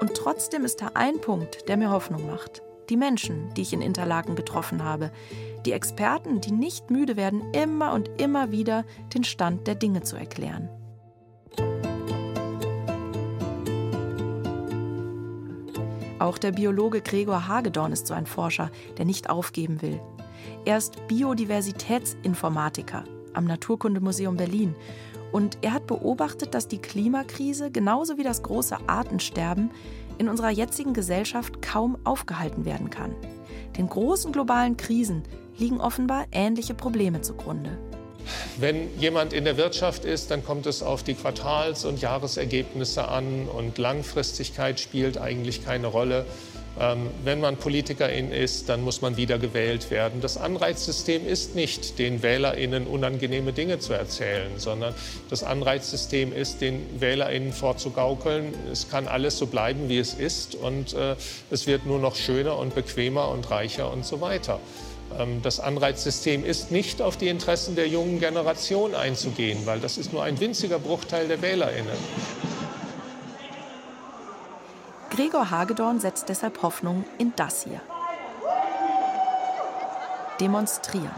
Und 0.00 0.14
trotzdem 0.14 0.64
ist 0.64 0.80
da 0.80 0.92
ein 0.94 1.20
Punkt, 1.20 1.68
der 1.68 1.76
mir 1.76 1.90
Hoffnung 1.90 2.26
macht. 2.26 2.62
Die 2.88 2.96
Menschen, 2.96 3.52
die 3.54 3.62
ich 3.62 3.74
in 3.74 3.82
Interlaken 3.82 4.34
getroffen 4.34 4.82
habe, 4.82 5.10
die 5.66 5.72
Experten, 5.72 6.40
die 6.40 6.52
nicht 6.52 6.90
müde 6.90 7.16
werden, 7.16 7.52
immer 7.52 7.92
und 7.92 8.08
immer 8.20 8.50
wieder 8.50 8.84
den 9.12 9.24
Stand 9.24 9.66
der 9.66 9.74
Dinge 9.74 10.02
zu 10.02 10.16
erklären. 10.16 10.70
Auch 16.18 16.38
der 16.38 16.52
Biologe 16.52 17.02
Gregor 17.02 17.46
Hagedorn 17.46 17.92
ist 17.92 18.06
so 18.06 18.14
ein 18.14 18.24
Forscher, 18.24 18.70
der 18.96 19.04
nicht 19.04 19.28
aufgeben 19.28 19.82
will. 19.82 20.00
Er 20.64 20.78
ist 20.78 21.06
Biodiversitätsinformatiker 21.08 23.04
am 23.32 23.44
Naturkundemuseum 23.44 24.36
Berlin 24.36 24.74
und 25.32 25.58
er 25.62 25.72
hat 25.72 25.86
beobachtet, 25.86 26.54
dass 26.54 26.68
die 26.68 26.78
Klimakrise 26.78 27.70
genauso 27.70 28.18
wie 28.18 28.22
das 28.22 28.42
große 28.42 28.76
Artensterben 28.88 29.70
in 30.18 30.28
unserer 30.28 30.50
jetzigen 30.50 30.94
Gesellschaft 30.94 31.60
kaum 31.62 31.98
aufgehalten 32.04 32.64
werden 32.64 32.90
kann. 32.90 33.14
Den 33.76 33.88
großen 33.88 34.32
globalen 34.32 34.76
Krisen 34.76 35.22
liegen 35.58 35.80
offenbar 35.80 36.26
ähnliche 36.32 36.74
Probleme 36.74 37.20
zugrunde. 37.20 37.78
Wenn 38.58 38.88
jemand 38.98 39.32
in 39.32 39.44
der 39.44 39.56
Wirtschaft 39.56 40.04
ist, 40.04 40.30
dann 40.30 40.44
kommt 40.44 40.66
es 40.66 40.82
auf 40.82 41.02
die 41.02 41.14
Quartals- 41.14 41.84
und 41.84 42.00
Jahresergebnisse 42.00 43.06
an 43.06 43.48
und 43.48 43.78
Langfristigkeit 43.78 44.80
spielt 44.80 45.18
eigentlich 45.18 45.64
keine 45.64 45.86
Rolle. 45.86 46.26
Ähm, 46.78 47.08
wenn 47.24 47.40
man 47.40 47.56
Politikerin 47.56 48.30
ist, 48.30 48.68
dann 48.68 48.82
muss 48.82 49.00
man 49.00 49.16
wieder 49.16 49.38
gewählt 49.38 49.90
werden. 49.90 50.20
Das 50.20 50.36
Anreizsystem 50.36 51.26
ist 51.26 51.54
nicht, 51.54 51.98
den 51.98 52.22
WählerInnen 52.22 52.86
unangenehme 52.86 53.54
Dinge 53.54 53.78
zu 53.78 53.94
erzählen, 53.94 54.50
sondern 54.58 54.94
das 55.30 55.42
Anreizsystem 55.42 56.34
ist, 56.34 56.60
den 56.60 57.00
WählerInnen 57.00 57.54
vorzugaukeln, 57.54 58.52
es 58.70 58.90
kann 58.90 59.08
alles 59.08 59.38
so 59.38 59.46
bleiben, 59.46 59.88
wie 59.88 59.98
es 59.98 60.12
ist 60.12 60.54
und 60.54 60.92
äh, 60.92 61.16
es 61.50 61.66
wird 61.66 61.86
nur 61.86 61.98
noch 61.98 62.14
schöner 62.14 62.58
und 62.58 62.74
bequemer 62.74 63.30
und 63.30 63.50
reicher 63.50 63.90
und 63.90 64.04
so 64.04 64.20
weiter. 64.20 64.60
Ähm, 65.18 65.40
das 65.42 65.60
Anreizsystem 65.60 66.44
ist 66.44 66.70
nicht 66.72 67.00
auf 67.00 67.16
die 67.16 67.28
Interessen 67.28 67.74
der 67.74 67.88
jungen 67.88 68.20
Generation 68.20 68.94
einzugehen, 68.94 69.64
weil 69.64 69.80
das 69.80 69.96
ist 69.96 70.12
nur 70.12 70.22
ein 70.24 70.38
winziger 70.40 70.78
Bruchteil 70.78 71.26
der 71.28 71.40
WählerInnen. 71.40 71.96
Gregor 75.16 75.50
Hagedorn 75.50 75.98
setzt 75.98 76.28
deshalb 76.28 76.60
Hoffnung 76.60 77.06
in 77.16 77.32
das 77.36 77.64
hier. 77.64 77.80
Demonstrieren. 80.38 81.10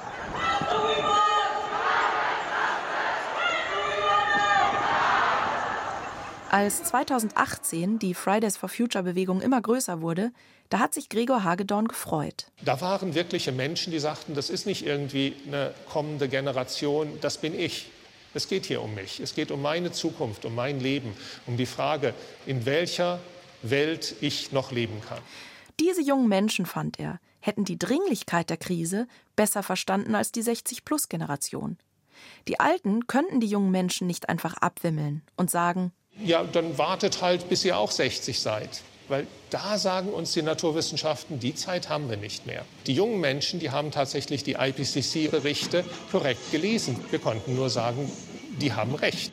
Als 6.49 6.85
2018 6.85 7.99
die 7.99 8.15
Fridays 8.15 8.57
for 8.57 8.69
Future 8.69 9.03
Bewegung 9.03 9.41
immer 9.41 9.61
größer 9.61 10.01
wurde, 10.01 10.31
da 10.69 10.79
hat 10.79 10.95
sich 10.95 11.09
Gregor 11.09 11.43
Hagedorn 11.43 11.89
gefreut. 11.89 12.47
Da 12.65 12.81
waren 12.81 13.17
wirkliche 13.17 13.51
Menschen, 13.51 13.91
die 13.91 13.99
sagten, 13.99 14.35
das 14.35 14.49
ist 14.49 14.67
nicht 14.67 14.87
irgendwie 14.87 15.35
eine 15.49 15.75
kommende 15.89 16.29
Generation, 16.29 17.19
das 17.21 17.39
bin 17.39 17.53
ich. 17.53 17.91
Es 18.33 18.47
geht 18.47 18.67
hier 18.67 18.81
um 18.81 18.95
mich. 18.95 19.19
Es 19.19 19.35
geht 19.35 19.51
um 19.51 19.61
meine 19.61 19.91
Zukunft, 19.91 20.45
um 20.45 20.55
mein 20.55 20.79
Leben, 20.79 21.17
um 21.49 21.57
die 21.57 21.67
Frage, 21.67 22.15
in 22.47 22.65
welcher 22.65 23.19
Welt 23.63 24.17
ich 24.21 24.53
noch 24.53 24.73
leben 24.73 25.01
kann. 25.09 25.19
Diese 25.81 26.03
jungen 26.03 26.29
Menschen, 26.29 26.67
fand 26.67 26.99
er, 26.99 27.21
hätten 27.41 27.65
die 27.65 27.79
Dringlichkeit 27.79 28.51
der 28.51 28.57
Krise 28.57 29.07
besser 29.37 29.63
verstanden 29.63 30.15
als 30.15 30.33
die 30.33 30.43
60-plus-Generation. 30.43 31.79
Die 32.49 32.59
Alten 32.59 33.07
könnten 33.07 33.41
die 33.41 33.47
jungen 33.47 33.71
Menschen 33.71 34.07
nicht 34.07 34.29
einfach 34.29 34.55
abwimmeln 34.55 35.23
und 35.37 35.51
sagen, 35.51 35.93
ja, 36.25 36.43
dann 36.43 36.79
wartet 36.79 37.23
halt, 37.23 37.49
bis 37.49 37.65
ihr 37.65 37.79
auch 37.79 37.93
60 37.93 38.41
seid. 38.41 38.83
Weil 39.09 39.27
da 39.51 39.79
sagen 39.79 40.11
uns 40.11 40.33
die 40.33 40.43
Naturwissenschaften, 40.43 41.39
die 41.41 41.55
Zeit 41.55 41.89
haben 41.89 42.11
wir 42.11 42.19
nicht 42.19 42.47
mehr. 42.47 42.65
Die 42.87 42.93
jungen 42.93 43.21
Menschen, 43.21 43.59
die 43.61 43.71
haben 43.71 43.91
tatsächlich 43.91 44.45
die 44.45 44.55
IPCC-Berichte 44.55 45.85
korrekt 46.11 46.51
gelesen. 46.53 46.97
Wir 47.11 47.19
konnten 47.19 47.55
nur 47.55 47.71
sagen, 47.71 48.11
die 48.61 48.73
haben 48.73 48.95
recht. 48.95 49.33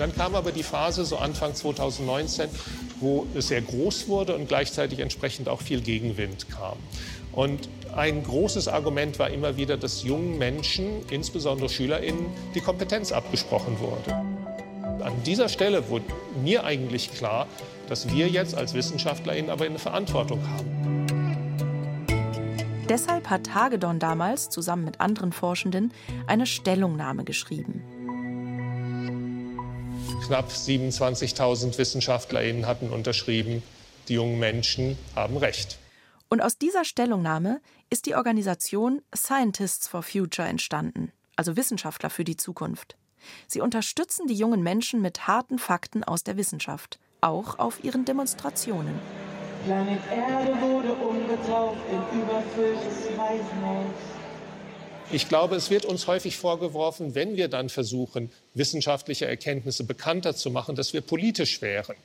Dann 0.00 0.16
kam 0.16 0.34
aber 0.34 0.50
die 0.50 0.62
Phase, 0.62 1.04
so 1.04 1.18
Anfang 1.18 1.54
2019, 1.54 2.48
wo 3.00 3.26
es 3.34 3.48
sehr 3.48 3.60
groß 3.60 4.08
wurde 4.08 4.34
und 4.34 4.48
gleichzeitig 4.48 5.00
entsprechend 5.00 5.46
auch 5.46 5.60
viel 5.60 5.82
Gegenwind 5.82 6.48
kam. 6.48 6.78
Und 7.32 7.68
ein 7.94 8.22
großes 8.22 8.66
Argument 8.66 9.18
war 9.18 9.28
immer 9.28 9.58
wieder, 9.58 9.76
dass 9.76 10.02
jungen 10.02 10.38
Menschen, 10.38 11.02
insbesondere 11.10 11.68
SchülerInnen, 11.68 12.24
die 12.54 12.62
Kompetenz 12.62 13.12
abgesprochen 13.12 13.78
wurde. 13.78 14.14
An 15.04 15.22
dieser 15.26 15.50
Stelle 15.50 15.90
wurde 15.90 16.06
mir 16.42 16.64
eigentlich 16.64 17.12
klar, 17.12 17.46
dass 17.90 18.08
wir 18.08 18.26
jetzt 18.26 18.54
als 18.54 18.72
WissenschaftlerInnen 18.72 19.50
aber 19.50 19.66
eine 19.66 19.78
Verantwortung 19.78 20.40
haben. 20.48 21.06
Deshalb 22.88 23.28
hat 23.28 23.54
Hagedorn 23.54 23.98
damals 23.98 24.48
zusammen 24.48 24.86
mit 24.86 24.98
anderen 24.98 25.32
Forschenden 25.32 25.92
eine 26.26 26.46
Stellungnahme 26.46 27.24
geschrieben. 27.24 27.82
Knapp 30.30 30.48
27.000 30.48 31.76
WissenschaftlerInnen 31.76 32.64
hatten 32.64 32.90
unterschrieben, 32.90 33.64
die 34.06 34.14
jungen 34.14 34.38
Menschen 34.38 34.96
haben 35.16 35.36
Recht. 35.36 35.76
Und 36.28 36.40
aus 36.40 36.56
dieser 36.56 36.84
Stellungnahme 36.84 37.60
ist 37.90 38.06
die 38.06 38.14
Organisation 38.14 39.02
Scientists 39.12 39.88
for 39.88 40.04
Future 40.04 40.46
entstanden, 40.46 41.10
also 41.34 41.56
Wissenschaftler 41.56 42.10
für 42.10 42.22
die 42.22 42.36
Zukunft. 42.36 42.96
Sie 43.48 43.60
unterstützen 43.60 44.28
die 44.28 44.36
jungen 44.36 44.62
Menschen 44.62 45.02
mit 45.02 45.26
harten 45.26 45.58
Fakten 45.58 46.04
aus 46.04 46.22
der 46.22 46.36
Wissenschaft, 46.36 47.00
auch 47.20 47.58
auf 47.58 47.82
ihren 47.82 48.04
Demonstrationen. 48.04 49.00
Planet 49.64 49.98
Erde 50.12 50.60
wurde 50.60 50.92
umgetauft 50.92 51.80
in 51.90 52.20
überfülltes 52.20 53.08
Waisenhaus. 53.16 54.19
Ich 55.12 55.28
glaube, 55.28 55.56
es 55.56 55.70
wird 55.70 55.84
uns 55.86 56.06
häufig 56.06 56.36
vorgeworfen, 56.36 57.16
wenn 57.16 57.36
wir 57.36 57.48
dann 57.48 57.68
versuchen, 57.68 58.30
wissenschaftliche 58.54 59.26
Erkenntnisse 59.26 59.82
bekannter 59.82 60.36
zu 60.36 60.50
machen, 60.50 60.76
dass 60.76 60.92
wir 60.92 61.00
politisch 61.00 61.60
wären. 61.62 61.96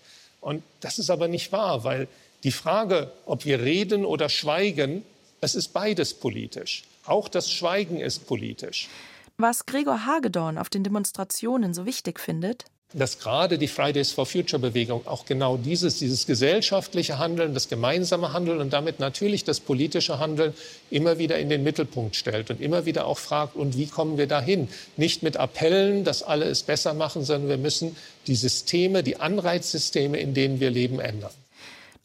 Und 0.41 0.63
das 0.79 0.97
ist 0.97 1.11
aber 1.11 1.27
nicht 1.27 1.51
wahr, 1.51 1.83
weil 1.83 2.07
die 2.43 2.51
Frage, 2.51 3.11
ob 3.27 3.45
wir 3.45 3.61
reden 3.61 4.05
oder 4.05 4.27
schweigen, 4.27 5.03
es 5.39 5.53
ist 5.53 5.71
beides 5.71 6.15
politisch. 6.15 6.83
Auch 7.05 7.27
das 7.27 7.51
Schweigen 7.51 7.99
ist 7.99 8.25
politisch. 8.25 8.89
Was 9.37 9.67
Gregor 9.67 10.05
Hagedorn 10.07 10.57
auf 10.57 10.69
den 10.69 10.83
Demonstrationen 10.83 11.75
so 11.75 11.85
wichtig 11.85 12.19
findet, 12.19 12.65
dass 12.95 13.19
gerade 13.19 13.58
die 13.58 13.67
Fridays 13.67 14.12
for 14.12 14.25
Future 14.25 14.60
Bewegung 14.60 15.05
auch 15.05 15.25
genau 15.25 15.58
dieses, 15.58 15.99
dieses 15.99 16.25
gesellschaftliche 16.25 17.19
Handeln, 17.19 17.53
das 17.53 17.67
gemeinsame 17.67 18.31
Handeln 18.31 18.60
und 18.60 18.71
damit 18.71 18.99
natürlich 18.99 19.43
das 19.43 19.60
politische 19.60 20.19
Handeln 20.19 20.53
immer 20.89 21.17
wieder 21.17 21.38
in 21.38 21.49
den 21.49 21.63
Mittelpunkt 21.63 22.15
stellt 22.15 22.49
und 22.49 22.62
immer 22.62 22.86
wieder 22.86 23.05
auch 23.05 23.17
fragt, 23.17 23.55
und 23.55 23.77
wie 23.77 23.88
kommen 23.88 24.17
wir 24.17 24.27
dahin? 24.27 24.69
Nicht 24.95 25.23
mit 25.23 25.38
Appellen, 25.38 26.05
dass 26.05 26.23
alle 26.23 26.45
es 26.45 26.63
besser 26.63 26.93
machen, 26.93 27.25
sondern 27.25 27.49
wir 27.49 27.58
müssen 27.58 27.95
die 28.27 28.36
Systeme, 28.36 29.03
die 29.03 29.19
Anreizsysteme, 29.19 30.17
in 30.17 30.34
denen 30.34 30.60
wir 30.60 30.69
leben, 30.69 30.99
ändern. 30.99 31.31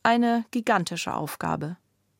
Eine 0.02 0.44
gigantische 0.50 1.14
Aufgabe. 1.14 1.76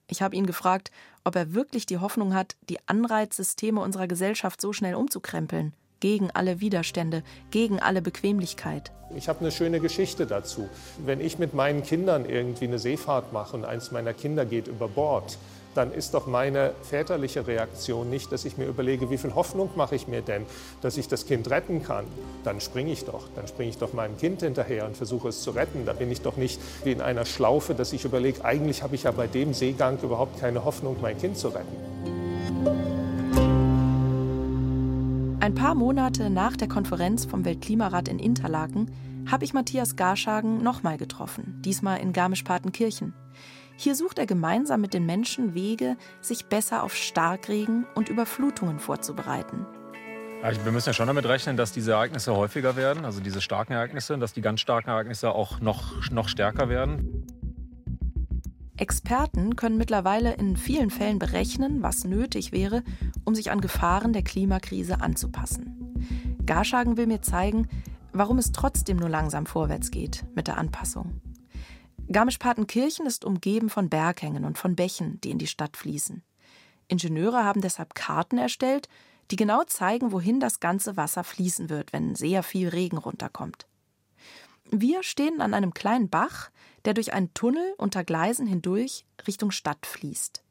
Ich 0.06 0.22
habe 0.22 0.36
ihn 0.36 0.46
gefragt, 0.46 0.90
ob 1.24 1.34
er 1.34 1.54
wirklich 1.54 1.86
die 1.86 1.98
Hoffnung 1.98 2.34
hat, 2.34 2.56
die 2.68 2.78
Anreizsysteme 2.86 3.80
unserer 3.80 4.06
Gesellschaft 4.06 4.60
so 4.60 4.72
schnell 4.72 4.94
umzukrempeln. 4.94 5.72
Gegen 6.00 6.30
alle 6.30 6.60
Widerstände, 6.60 7.22
gegen 7.50 7.78
alle 7.78 8.00
Bequemlichkeit. 8.00 8.90
Ich 9.14 9.28
habe 9.28 9.40
eine 9.40 9.50
schöne 9.50 9.80
Geschichte 9.80 10.26
dazu. 10.26 10.68
Wenn 11.04 11.20
ich 11.20 11.38
mit 11.38 11.52
meinen 11.52 11.82
Kindern 11.82 12.24
irgendwie 12.24 12.64
eine 12.64 12.78
Seefahrt 12.78 13.34
mache 13.34 13.56
und 13.56 13.66
eins 13.66 13.90
meiner 13.90 14.14
Kinder 14.14 14.46
geht 14.46 14.66
über 14.66 14.88
Bord, 14.88 15.36
dann 15.74 15.92
ist 15.92 16.14
doch 16.14 16.26
meine 16.26 16.72
väterliche 16.82 17.46
Reaktion 17.46 18.08
nicht, 18.08 18.32
dass 18.32 18.44
ich 18.44 18.56
mir 18.56 18.66
überlege, 18.66 19.10
wie 19.10 19.18
viel 19.18 19.34
Hoffnung 19.34 19.70
mache 19.76 19.94
ich 19.94 20.08
mir 20.08 20.22
denn, 20.22 20.46
dass 20.80 20.96
ich 20.96 21.06
das 21.06 21.26
Kind 21.26 21.50
retten 21.50 21.82
kann. 21.82 22.06
Dann 22.44 22.60
springe 22.60 22.92
ich 22.92 23.04
doch. 23.04 23.28
Dann 23.36 23.46
springe 23.46 23.70
ich 23.70 23.78
doch 23.78 23.92
meinem 23.92 24.16
Kind 24.16 24.40
hinterher 24.40 24.86
und 24.86 24.96
versuche 24.96 25.28
es 25.28 25.42
zu 25.42 25.50
retten. 25.50 25.84
Da 25.84 25.92
bin 25.92 26.10
ich 26.10 26.22
doch 26.22 26.36
nicht 26.36 26.60
wie 26.82 26.92
in 26.92 27.00
einer 27.00 27.24
Schlaufe, 27.26 27.74
dass 27.74 27.92
ich 27.92 28.04
überlege, 28.04 28.44
eigentlich 28.44 28.82
habe 28.82 28.94
ich 28.94 29.02
ja 29.02 29.10
bei 29.10 29.26
dem 29.26 29.52
Seegang 29.52 29.98
überhaupt 30.02 30.40
keine 30.40 30.64
Hoffnung, 30.64 30.96
mein 31.02 31.18
Kind 31.18 31.36
zu 31.36 31.48
retten. 31.48 33.09
Ein 35.40 35.54
paar 35.54 35.74
Monate 35.74 36.28
nach 36.28 36.54
der 36.54 36.68
Konferenz 36.68 37.24
vom 37.24 37.46
Weltklimarat 37.46 38.08
in 38.08 38.18
Interlaken 38.18 38.90
habe 39.30 39.44
ich 39.44 39.54
Matthias 39.54 39.96
Garschagen 39.96 40.62
nochmal 40.62 40.98
getroffen, 40.98 41.62
diesmal 41.64 41.98
in 42.00 42.12
Garmisch-Partenkirchen. 42.12 43.14
Hier 43.74 43.94
sucht 43.94 44.18
er 44.18 44.26
gemeinsam 44.26 44.82
mit 44.82 44.92
den 44.92 45.06
Menschen 45.06 45.54
Wege, 45.54 45.96
sich 46.20 46.44
besser 46.44 46.82
auf 46.82 46.94
Starkregen 46.94 47.86
und 47.94 48.10
Überflutungen 48.10 48.78
vorzubereiten. 48.80 49.64
Wir 50.42 50.72
müssen 50.72 50.90
ja 50.90 50.92
schon 50.92 51.06
damit 51.06 51.24
rechnen, 51.24 51.56
dass 51.56 51.72
diese 51.72 51.92
Ereignisse 51.92 52.36
häufiger 52.36 52.76
werden, 52.76 53.06
also 53.06 53.20
diese 53.22 53.40
starken 53.40 53.72
Ereignisse, 53.72 54.18
dass 54.18 54.34
die 54.34 54.42
ganz 54.42 54.60
starken 54.60 54.90
Ereignisse 54.90 55.32
auch 55.32 55.60
noch, 55.60 56.10
noch 56.10 56.28
stärker 56.28 56.68
werden. 56.68 57.24
Experten 58.80 59.56
können 59.56 59.76
mittlerweile 59.76 60.32
in 60.34 60.56
vielen 60.56 60.90
Fällen 60.90 61.18
berechnen, 61.18 61.82
was 61.82 62.04
nötig 62.04 62.50
wäre, 62.50 62.82
um 63.24 63.34
sich 63.34 63.50
an 63.50 63.60
Gefahren 63.60 64.14
der 64.14 64.22
Klimakrise 64.22 65.02
anzupassen. 65.02 65.94
Garschagen 66.46 66.96
will 66.96 67.06
mir 67.06 67.20
zeigen, 67.20 67.68
warum 68.12 68.38
es 68.38 68.52
trotzdem 68.52 68.96
nur 68.96 69.10
langsam 69.10 69.44
vorwärts 69.44 69.90
geht 69.90 70.24
mit 70.34 70.46
der 70.46 70.56
Anpassung. 70.56 71.20
Garmisch-Partenkirchen 72.10 73.04
ist 73.04 73.26
umgeben 73.26 73.68
von 73.68 73.90
Berghängen 73.90 74.46
und 74.46 74.56
von 74.56 74.76
Bächen, 74.76 75.20
die 75.20 75.30
in 75.30 75.38
die 75.38 75.46
Stadt 75.46 75.76
fließen. 75.76 76.22
Ingenieure 76.88 77.44
haben 77.44 77.60
deshalb 77.60 77.94
Karten 77.94 78.38
erstellt, 78.38 78.88
die 79.30 79.36
genau 79.36 79.62
zeigen, 79.64 80.10
wohin 80.10 80.40
das 80.40 80.58
ganze 80.58 80.96
Wasser 80.96 81.22
fließen 81.22 81.68
wird, 81.68 81.92
wenn 81.92 82.14
sehr 82.14 82.42
viel 82.42 82.68
Regen 82.68 82.98
runterkommt. 82.98 83.66
Wir 84.72 85.02
stehen 85.02 85.40
an 85.40 85.52
einem 85.52 85.74
kleinen 85.74 86.08
Bach, 86.08 86.50
der 86.84 86.94
durch 86.94 87.12
einen 87.12 87.34
Tunnel 87.34 87.74
unter 87.76 88.04
Gleisen 88.04 88.46
hindurch 88.46 89.04
Richtung 89.26 89.50
Stadt 89.50 89.84
fließt. 89.84 90.44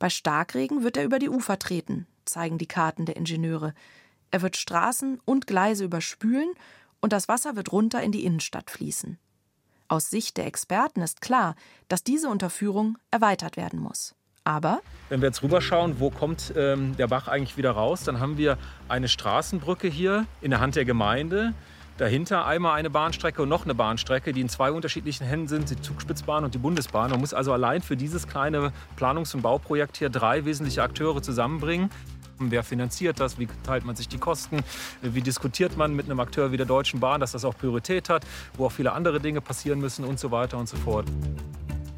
Bei 0.00 0.10
Starkregen 0.10 0.82
wird 0.82 0.96
er 0.96 1.04
über 1.04 1.20
die 1.20 1.28
Ufer 1.28 1.60
treten, 1.60 2.08
zeigen 2.24 2.58
die 2.58 2.66
Karten 2.66 3.06
der 3.06 3.16
Ingenieure. 3.16 3.72
Er 4.32 4.42
wird 4.42 4.56
Straßen 4.56 5.20
und 5.24 5.46
Gleise 5.46 5.84
überspülen 5.84 6.52
und 7.00 7.12
das 7.12 7.28
Wasser 7.28 7.54
wird 7.54 7.70
runter 7.70 8.02
in 8.02 8.10
die 8.10 8.24
Innenstadt 8.24 8.68
fließen. 8.68 9.18
Aus 9.86 10.10
Sicht 10.10 10.38
der 10.38 10.46
Experten 10.46 11.00
ist 11.00 11.20
klar, 11.20 11.54
dass 11.86 12.02
diese 12.02 12.28
Unterführung 12.28 12.98
erweitert 13.12 13.56
werden 13.56 13.78
muss. 13.78 14.16
Aber 14.42 14.80
wenn 15.08 15.20
wir 15.20 15.28
jetzt 15.28 15.44
rüberschauen, 15.44 16.00
wo 16.00 16.10
kommt 16.10 16.52
ähm, 16.56 16.96
der 16.96 17.06
Bach 17.06 17.28
eigentlich 17.28 17.56
wieder 17.56 17.70
raus, 17.70 18.02
dann 18.02 18.18
haben 18.18 18.38
wir 18.38 18.58
eine 18.88 19.06
Straßenbrücke 19.06 19.86
hier 19.86 20.26
in 20.40 20.50
der 20.50 20.58
Hand 20.58 20.74
der 20.74 20.84
Gemeinde. 20.84 21.54
Dahinter 21.98 22.46
einmal 22.46 22.74
eine 22.74 22.90
Bahnstrecke 22.90 23.42
und 23.42 23.48
noch 23.48 23.64
eine 23.64 23.74
Bahnstrecke, 23.74 24.32
die 24.32 24.40
in 24.40 24.48
zwei 24.48 24.72
unterschiedlichen 24.72 25.26
Händen 25.26 25.48
sind, 25.48 25.70
die 25.70 25.80
Zugspitzbahn 25.80 26.44
und 26.44 26.54
die 26.54 26.58
Bundesbahn. 26.58 27.10
Man 27.10 27.20
muss 27.20 27.34
also 27.34 27.52
allein 27.52 27.82
für 27.82 27.96
dieses 27.96 28.26
kleine 28.26 28.72
Planungs- 28.96 29.34
und 29.34 29.42
Bauprojekt 29.42 29.98
hier 29.98 30.08
drei 30.08 30.44
wesentliche 30.44 30.82
Akteure 30.82 31.22
zusammenbringen. 31.22 31.90
Wer 32.38 32.64
finanziert 32.64 33.20
das? 33.20 33.38
Wie 33.38 33.46
teilt 33.64 33.84
man 33.84 33.94
sich 33.94 34.08
die 34.08 34.18
Kosten? 34.18 34.60
Wie 35.02 35.20
diskutiert 35.20 35.76
man 35.76 35.94
mit 35.94 36.06
einem 36.06 36.18
Akteur 36.18 36.50
wie 36.50 36.56
der 36.56 36.66
Deutschen 36.66 36.98
Bahn, 36.98 37.20
dass 37.20 37.32
das 37.32 37.44
auch 37.44 37.56
Priorität 37.56 38.08
hat, 38.08 38.24
wo 38.56 38.66
auch 38.66 38.72
viele 38.72 38.92
andere 38.92 39.20
Dinge 39.20 39.40
passieren 39.40 39.78
müssen 39.78 40.04
und 40.04 40.18
so 40.18 40.30
weiter 40.30 40.58
und 40.58 40.68
so 40.68 40.76
fort. 40.76 41.06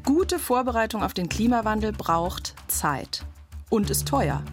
Gute 0.03 0.37
Vorbereitung 0.37 1.01
auf 1.01 1.13
den 1.13 1.29
Klimawandel 1.29 1.93
braucht 1.93 2.53
Zeit 2.67 3.25
und 3.69 3.89
ist 3.89 4.07
teuer. 4.07 4.43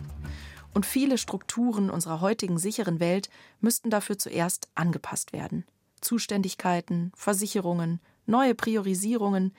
Und 0.74 0.86
viele 0.86 1.18
Strukturen 1.18 1.90
unserer 1.90 2.20
heutigen 2.20 2.58
sicheren 2.58 2.98
Welt 2.98 3.28
müssten 3.60 3.90
dafür 3.90 4.18
zuerst 4.18 4.68
angepasst 4.74 5.32
werden. 5.32 5.64
Zuständigkeiten, 6.00 7.12
Versicherungen, 7.14 8.00
neue 8.26 8.54
Priorisierungen. 8.54 9.54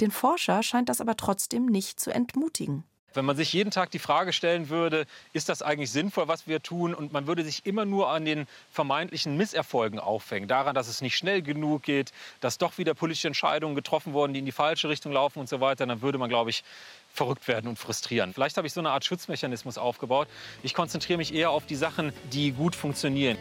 Den 0.00 0.10
Forscher 0.10 0.62
scheint 0.62 0.88
das 0.88 1.00
aber 1.00 1.16
trotzdem 1.16 1.66
nicht 1.66 2.00
zu 2.00 2.10
entmutigen. 2.10 2.84
Wenn 3.16 3.24
man 3.24 3.36
sich 3.36 3.54
jeden 3.54 3.70
Tag 3.70 3.90
die 3.92 3.98
Frage 3.98 4.34
stellen 4.34 4.68
würde, 4.68 5.06
ist 5.32 5.48
das 5.48 5.62
eigentlich 5.62 5.90
sinnvoll, 5.90 6.28
was 6.28 6.46
wir 6.46 6.62
tun? 6.62 6.92
Und 6.92 7.14
man 7.14 7.26
würde 7.26 7.44
sich 7.44 7.64
immer 7.64 7.86
nur 7.86 8.10
an 8.10 8.26
den 8.26 8.46
vermeintlichen 8.70 9.38
Misserfolgen 9.38 9.98
aufhängen, 9.98 10.48
daran, 10.48 10.74
dass 10.74 10.86
es 10.86 11.00
nicht 11.00 11.16
schnell 11.16 11.40
genug 11.40 11.82
geht, 11.82 12.12
dass 12.40 12.58
doch 12.58 12.76
wieder 12.76 12.92
politische 12.92 13.28
Entscheidungen 13.28 13.74
getroffen 13.74 14.12
wurden, 14.12 14.34
die 14.34 14.40
in 14.40 14.44
die 14.44 14.52
falsche 14.52 14.90
Richtung 14.90 15.12
laufen 15.12 15.38
und 15.38 15.48
so 15.48 15.62
weiter, 15.62 15.86
dann 15.86 16.02
würde 16.02 16.18
man, 16.18 16.28
glaube 16.28 16.50
ich, 16.50 16.62
verrückt 17.16 17.48
werden 17.48 17.68
und 17.68 17.78
frustrieren. 17.78 18.32
Vielleicht 18.32 18.56
habe 18.56 18.66
ich 18.66 18.72
so 18.72 18.80
eine 18.80 18.90
Art 18.90 19.04
Schutzmechanismus 19.04 19.78
aufgebaut. 19.78 20.28
Ich 20.62 20.74
konzentriere 20.74 21.18
mich 21.18 21.34
eher 21.34 21.50
auf 21.50 21.66
die 21.66 21.76
Sachen, 21.76 22.12
die 22.32 22.52
gut 22.52 22.76
funktionieren. 22.76 23.36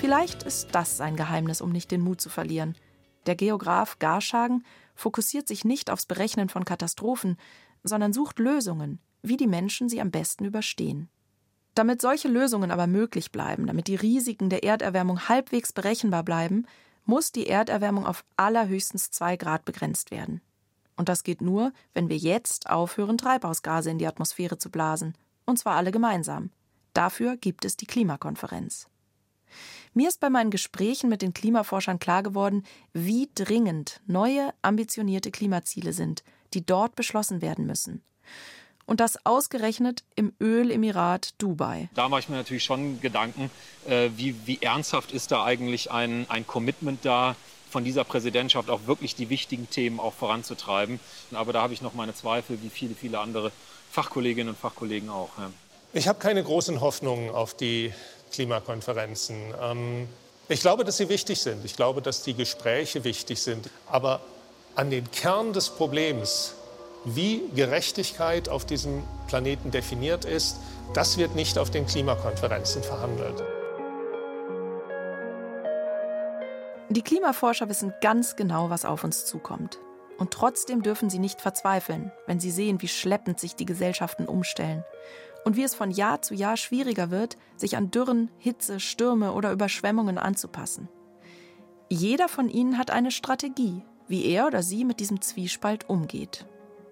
Vielleicht 0.00 0.42
ist 0.44 0.68
das 0.72 0.96
sein 0.96 1.16
Geheimnis, 1.16 1.60
um 1.60 1.72
nicht 1.72 1.90
den 1.90 2.00
Mut 2.00 2.20
zu 2.20 2.30
verlieren. 2.30 2.76
Der 3.26 3.36
Geograf 3.36 3.98
Garschagen 3.98 4.64
fokussiert 4.94 5.46
sich 5.46 5.64
nicht 5.64 5.90
aufs 5.90 6.06
Berechnen 6.06 6.48
von 6.48 6.64
Katastrophen, 6.64 7.36
sondern 7.82 8.12
sucht 8.12 8.38
Lösungen, 8.38 8.98
wie 9.22 9.36
die 9.36 9.46
Menschen 9.46 9.88
sie 9.88 10.00
am 10.00 10.10
besten 10.10 10.44
überstehen. 10.44 11.08
Damit 11.74 12.00
solche 12.00 12.28
Lösungen 12.28 12.70
aber 12.70 12.86
möglich 12.86 13.30
bleiben, 13.30 13.66
damit 13.66 13.86
die 13.86 13.94
Risiken 13.94 14.50
der 14.50 14.64
Erderwärmung 14.64 15.28
halbwegs 15.28 15.72
berechenbar 15.72 16.24
bleiben, 16.24 16.66
muss 17.04 17.32
die 17.32 17.46
Erderwärmung 17.46 18.06
auf 18.06 18.24
allerhöchstens 18.36 19.10
zwei 19.10 19.36
Grad 19.36 19.64
begrenzt 19.64 20.10
werden. 20.10 20.40
Und 20.96 21.08
das 21.08 21.22
geht 21.22 21.40
nur, 21.40 21.72
wenn 21.94 22.08
wir 22.08 22.16
jetzt 22.16 22.68
aufhören, 22.68 23.18
Treibhausgase 23.18 23.90
in 23.90 23.98
die 23.98 24.06
Atmosphäre 24.06 24.58
zu 24.58 24.70
blasen, 24.70 25.14
und 25.46 25.58
zwar 25.58 25.76
alle 25.76 25.92
gemeinsam. 25.92 26.50
Dafür 26.92 27.36
gibt 27.36 27.64
es 27.64 27.76
die 27.76 27.86
Klimakonferenz. 27.86 28.88
Mir 29.92 30.08
ist 30.08 30.20
bei 30.20 30.30
meinen 30.30 30.50
Gesprächen 30.50 31.10
mit 31.10 31.22
den 31.22 31.34
Klimaforschern 31.34 31.98
klar 31.98 32.22
geworden, 32.22 32.64
wie 32.92 33.28
dringend 33.34 34.00
neue, 34.06 34.52
ambitionierte 34.62 35.30
Klimaziele 35.30 35.92
sind, 35.92 36.22
die 36.54 36.64
dort 36.64 36.94
beschlossen 36.94 37.42
werden 37.42 37.66
müssen. 37.66 38.02
Und 38.86 39.00
das 39.00 39.24
ausgerechnet 39.24 40.04
im 40.16 40.32
Ölemirat 40.40 41.34
Dubai. 41.38 41.88
Da 41.94 42.08
mache 42.08 42.20
ich 42.20 42.28
mir 42.28 42.36
natürlich 42.36 42.64
schon 42.64 43.00
Gedanken, 43.00 43.50
äh, 43.86 44.10
wie, 44.16 44.34
wie 44.46 44.60
ernsthaft 44.62 45.12
ist 45.12 45.30
da 45.30 45.44
eigentlich 45.44 45.90
ein, 45.90 46.26
ein 46.28 46.46
Commitment 46.46 47.04
da, 47.04 47.36
von 47.70 47.84
dieser 47.84 48.04
Präsidentschaft 48.04 48.68
auch 48.68 48.80
wirklich 48.86 49.14
die 49.14 49.30
wichtigen 49.30 49.70
Themen 49.70 50.00
auch 50.00 50.12
voranzutreiben. 50.12 51.00
Aber 51.32 51.52
da 51.52 51.62
habe 51.62 51.72
ich 51.72 51.82
noch 51.82 51.94
meine 51.94 52.14
Zweifel, 52.14 52.60
wie 52.62 52.68
viele, 52.68 52.94
viele 52.94 53.20
andere 53.20 53.52
Fachkolleginnen 53.92 54.54
und 54.54 54.58
Fachkollegen 54.58 55.08
auch. 55.08 55.30
Ja. 55.38 55.50
Ich 55.92 56.08
habe 56.08 56.18
keine 56.18 56.42
großen 56.42 56.80
Hoffnungen 56.80 57.30
auf 57.30 57.54
die 57.54 57.92
Klimakonferenzen. 58.32 59.36
Ähm, 59.60 60.08
ich 60.48 60.60
glaube, 60.60 60.84
dass 60.84 60.96
sie 60.96 61.08
wichtig 61.08 61.40
sind. 61.40 61.64
Ich 61.64 61.76
glaube, 61.76 62.02
dass 62.02 62.22
die 62.22 62.34
Gespräche 62.34 63.04
wichtig 63.04 63.40
sind. 63.40 63.70
Aber 63.86 64.20
an 64.74 64.90
den 64.90 65.10
Kern 65.10 65.52
des 65.52 65.70
Problems, 65.70 66.54
wie 67.04 67.42
Gerechtigkeit 67.54 68.48
auf 68.48 68.64
diesem 68.66 69.04
Planeten 69.28 69.70
definiert 69.70 70.24
ist, 70.24 70.56
das 70.92 71.18
wird 71.18 71.36
nicht 71.36 71.56
auf 71.56 71.70
den 71.70 71.86
Klimakonferenzen 71.86 72.82
verhandelt. 72.82 73.42
Die 76.90 77.02
Klimaforscher 77.02 77.68
wissen 77.68 77.94
ganz 78.00 78.34
genau, 78.34 78.68
was 78.68 78.84
auf 78.84 79.04
uns 79.04 79.24
zukommt. 79.24 79.78
Und 80.18 80.32
trotzdem 80.32 80.82
dürfen 80.82 81.08
sie 81.08 81.20
nicht 81.20 81.40
verzweifeln, 81.40 82.10
wenn 82.26 82.40
sie 82.40 82.50
sehen, 82.50 82.82
wie 82.82 82.88
schleppend 82.88 83.38
sich 83.38 83.54
die 83.54 83.64
Gesellschaften 83.64 84.26
umstellen 84.26 84.82
und 85.44 85.56
wie 85.56 85.62
es 85.62 85.76
von 85.76 85.92
Jahr 85.92 86.20
zu 86.20 86.34
Jahr 86.34 86.56
schwieriger 86.56 87.12
wird, 87.12 87.38
sich 87.56 87.76
an 87.76 87.92
Dürren, 87.92 88.28
Hitze, 88.38 88.80
Stürme 88.80 89.32
oder 89.32 89.52
Überschwemmungen 89.52 90.18
anzupassen. 90.18 90.88
Jeder 91.88 92.28
von 92.28 92.48
ihnen 92.48 92.76
hat 92.76 92.90
eine 92.90 93.12
Strategie, 93.12 93.82
wie 94.08 94.26
er 94.26 94.48
oder 94.48 94.64
sie 94.64 94.84
mit 94.84 94.98
diesem 94.98 95.20
Zwiespalt 95.20 95.88
umgeht. 95.88 96.44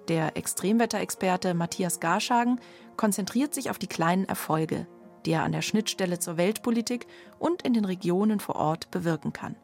Der 0.06 0.37
Extremwetterexperte 0.37 1.54
Matthias 1.54 1.98
Garschagen 1.98 2.61
konzentriert 2.96 3.52
sich 3.52 3.68
auf 3.68 3.78
die 3.78 3.88
kleinen 3.88 4.26
Erfolge, 4.26 4.87
die 5.26 5.32
er 5.32 5.42
an 5.42 5.52
der 5.52 5.62
Schnittstelle 5.62 6.20
zur 6.20 6.37
Weltpolitik 6.37 7.08
und 7.40 7.62
in 7.62 7.74
den 7.74 7.84
Regionen 7.84 8.38
vor 8.38 8.54
Ort 8.54 8.92
bewirken 8.92 9.32
kann. 9.32 9.56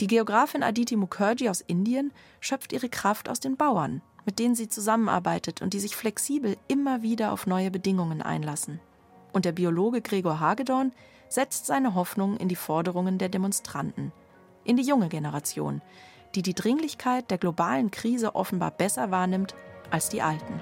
Die 0.00 0.06
Geografin 0.06 0.62
Aditi 0.62 0.96
Mukherjee 0.96 1.50
aus 1.50 1.60
Indien 1.60 2.12
schöpft 2.40 2.72
ihre 2.72 2.88
Kraft 2.88 3.28
aus 3.28 3.38
den 3.38 3.58
Bauern, 3.58 4.00
mit 4.24 4.38
denen 4.38 4.54
sie 4.54 4.68
zusammenarbeitet 4.68 5.60
und 5.60 5.74
die 5.74 5.80
sich 5.80 5.94
flexibel 5.94 6.56
immer 6.68 7.02
wieder 7.02 7.32
auf 7.32 7.46
neue 7.46 7.70
Bedingungen 7.70 8.22
einlassen. 8.22 8.80
Und 9.34 9.44
der 9.44 9.52
Biologe 9.52 10.00
Gregor 10.00 10.40
Hagedorn 10.40 10.92
setzt 11.28 11.66
seine 11.66 11.94
Hoffnung 11.94 12.38
in 12.38 12.48
die 12.48 12.56
Forderungen 12.56 13.18
der 13.18 13.28
Demonstranten, 13.28 14.10
in 14.64 14.76
die 14.76 14.82
junge 14.82 15.10
Generation, 15.10 15.82
die 16.34 16.42
die 16.42 16.54
Dringlichkeit 16.54 17.30
der 17.30 17.38
globalen 17.38 17.90
Krise 17.90 18.34
offenbar 18.34 18.70
besser 18.70 19.10
wahrnimmt 19.10 19.54
als 19.90 20.08
die 20.08 20.22
Alten. 20.22 20.60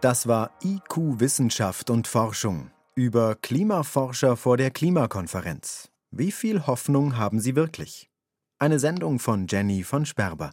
Das 0.00 0.26
war 0.26 0.50
IQ 0.64 1.20
Wissenschaft 1.20 1.90
und 1.90 2.08
Forschung 2.08 2.70
über 2.94 3.36
Klimaforscher 3.36 4.36
vor 4.36 4.56
der 4.56 4.70
Klimakonferenz. 4.70 5.91
Wie 6.14 6.30
viel 6.30 6.66
Hoffnung 6.66 7.16
haben 7.16 7.40
sie 7.40 7.56
wirklich? 7.56 8.10
Eine 8.58 8.78
Sendung 8.78 9.18
von 9.18 9.46
Jenny 9.46 9.82
von 9.82 10.04
Sperber. 10.04 10.50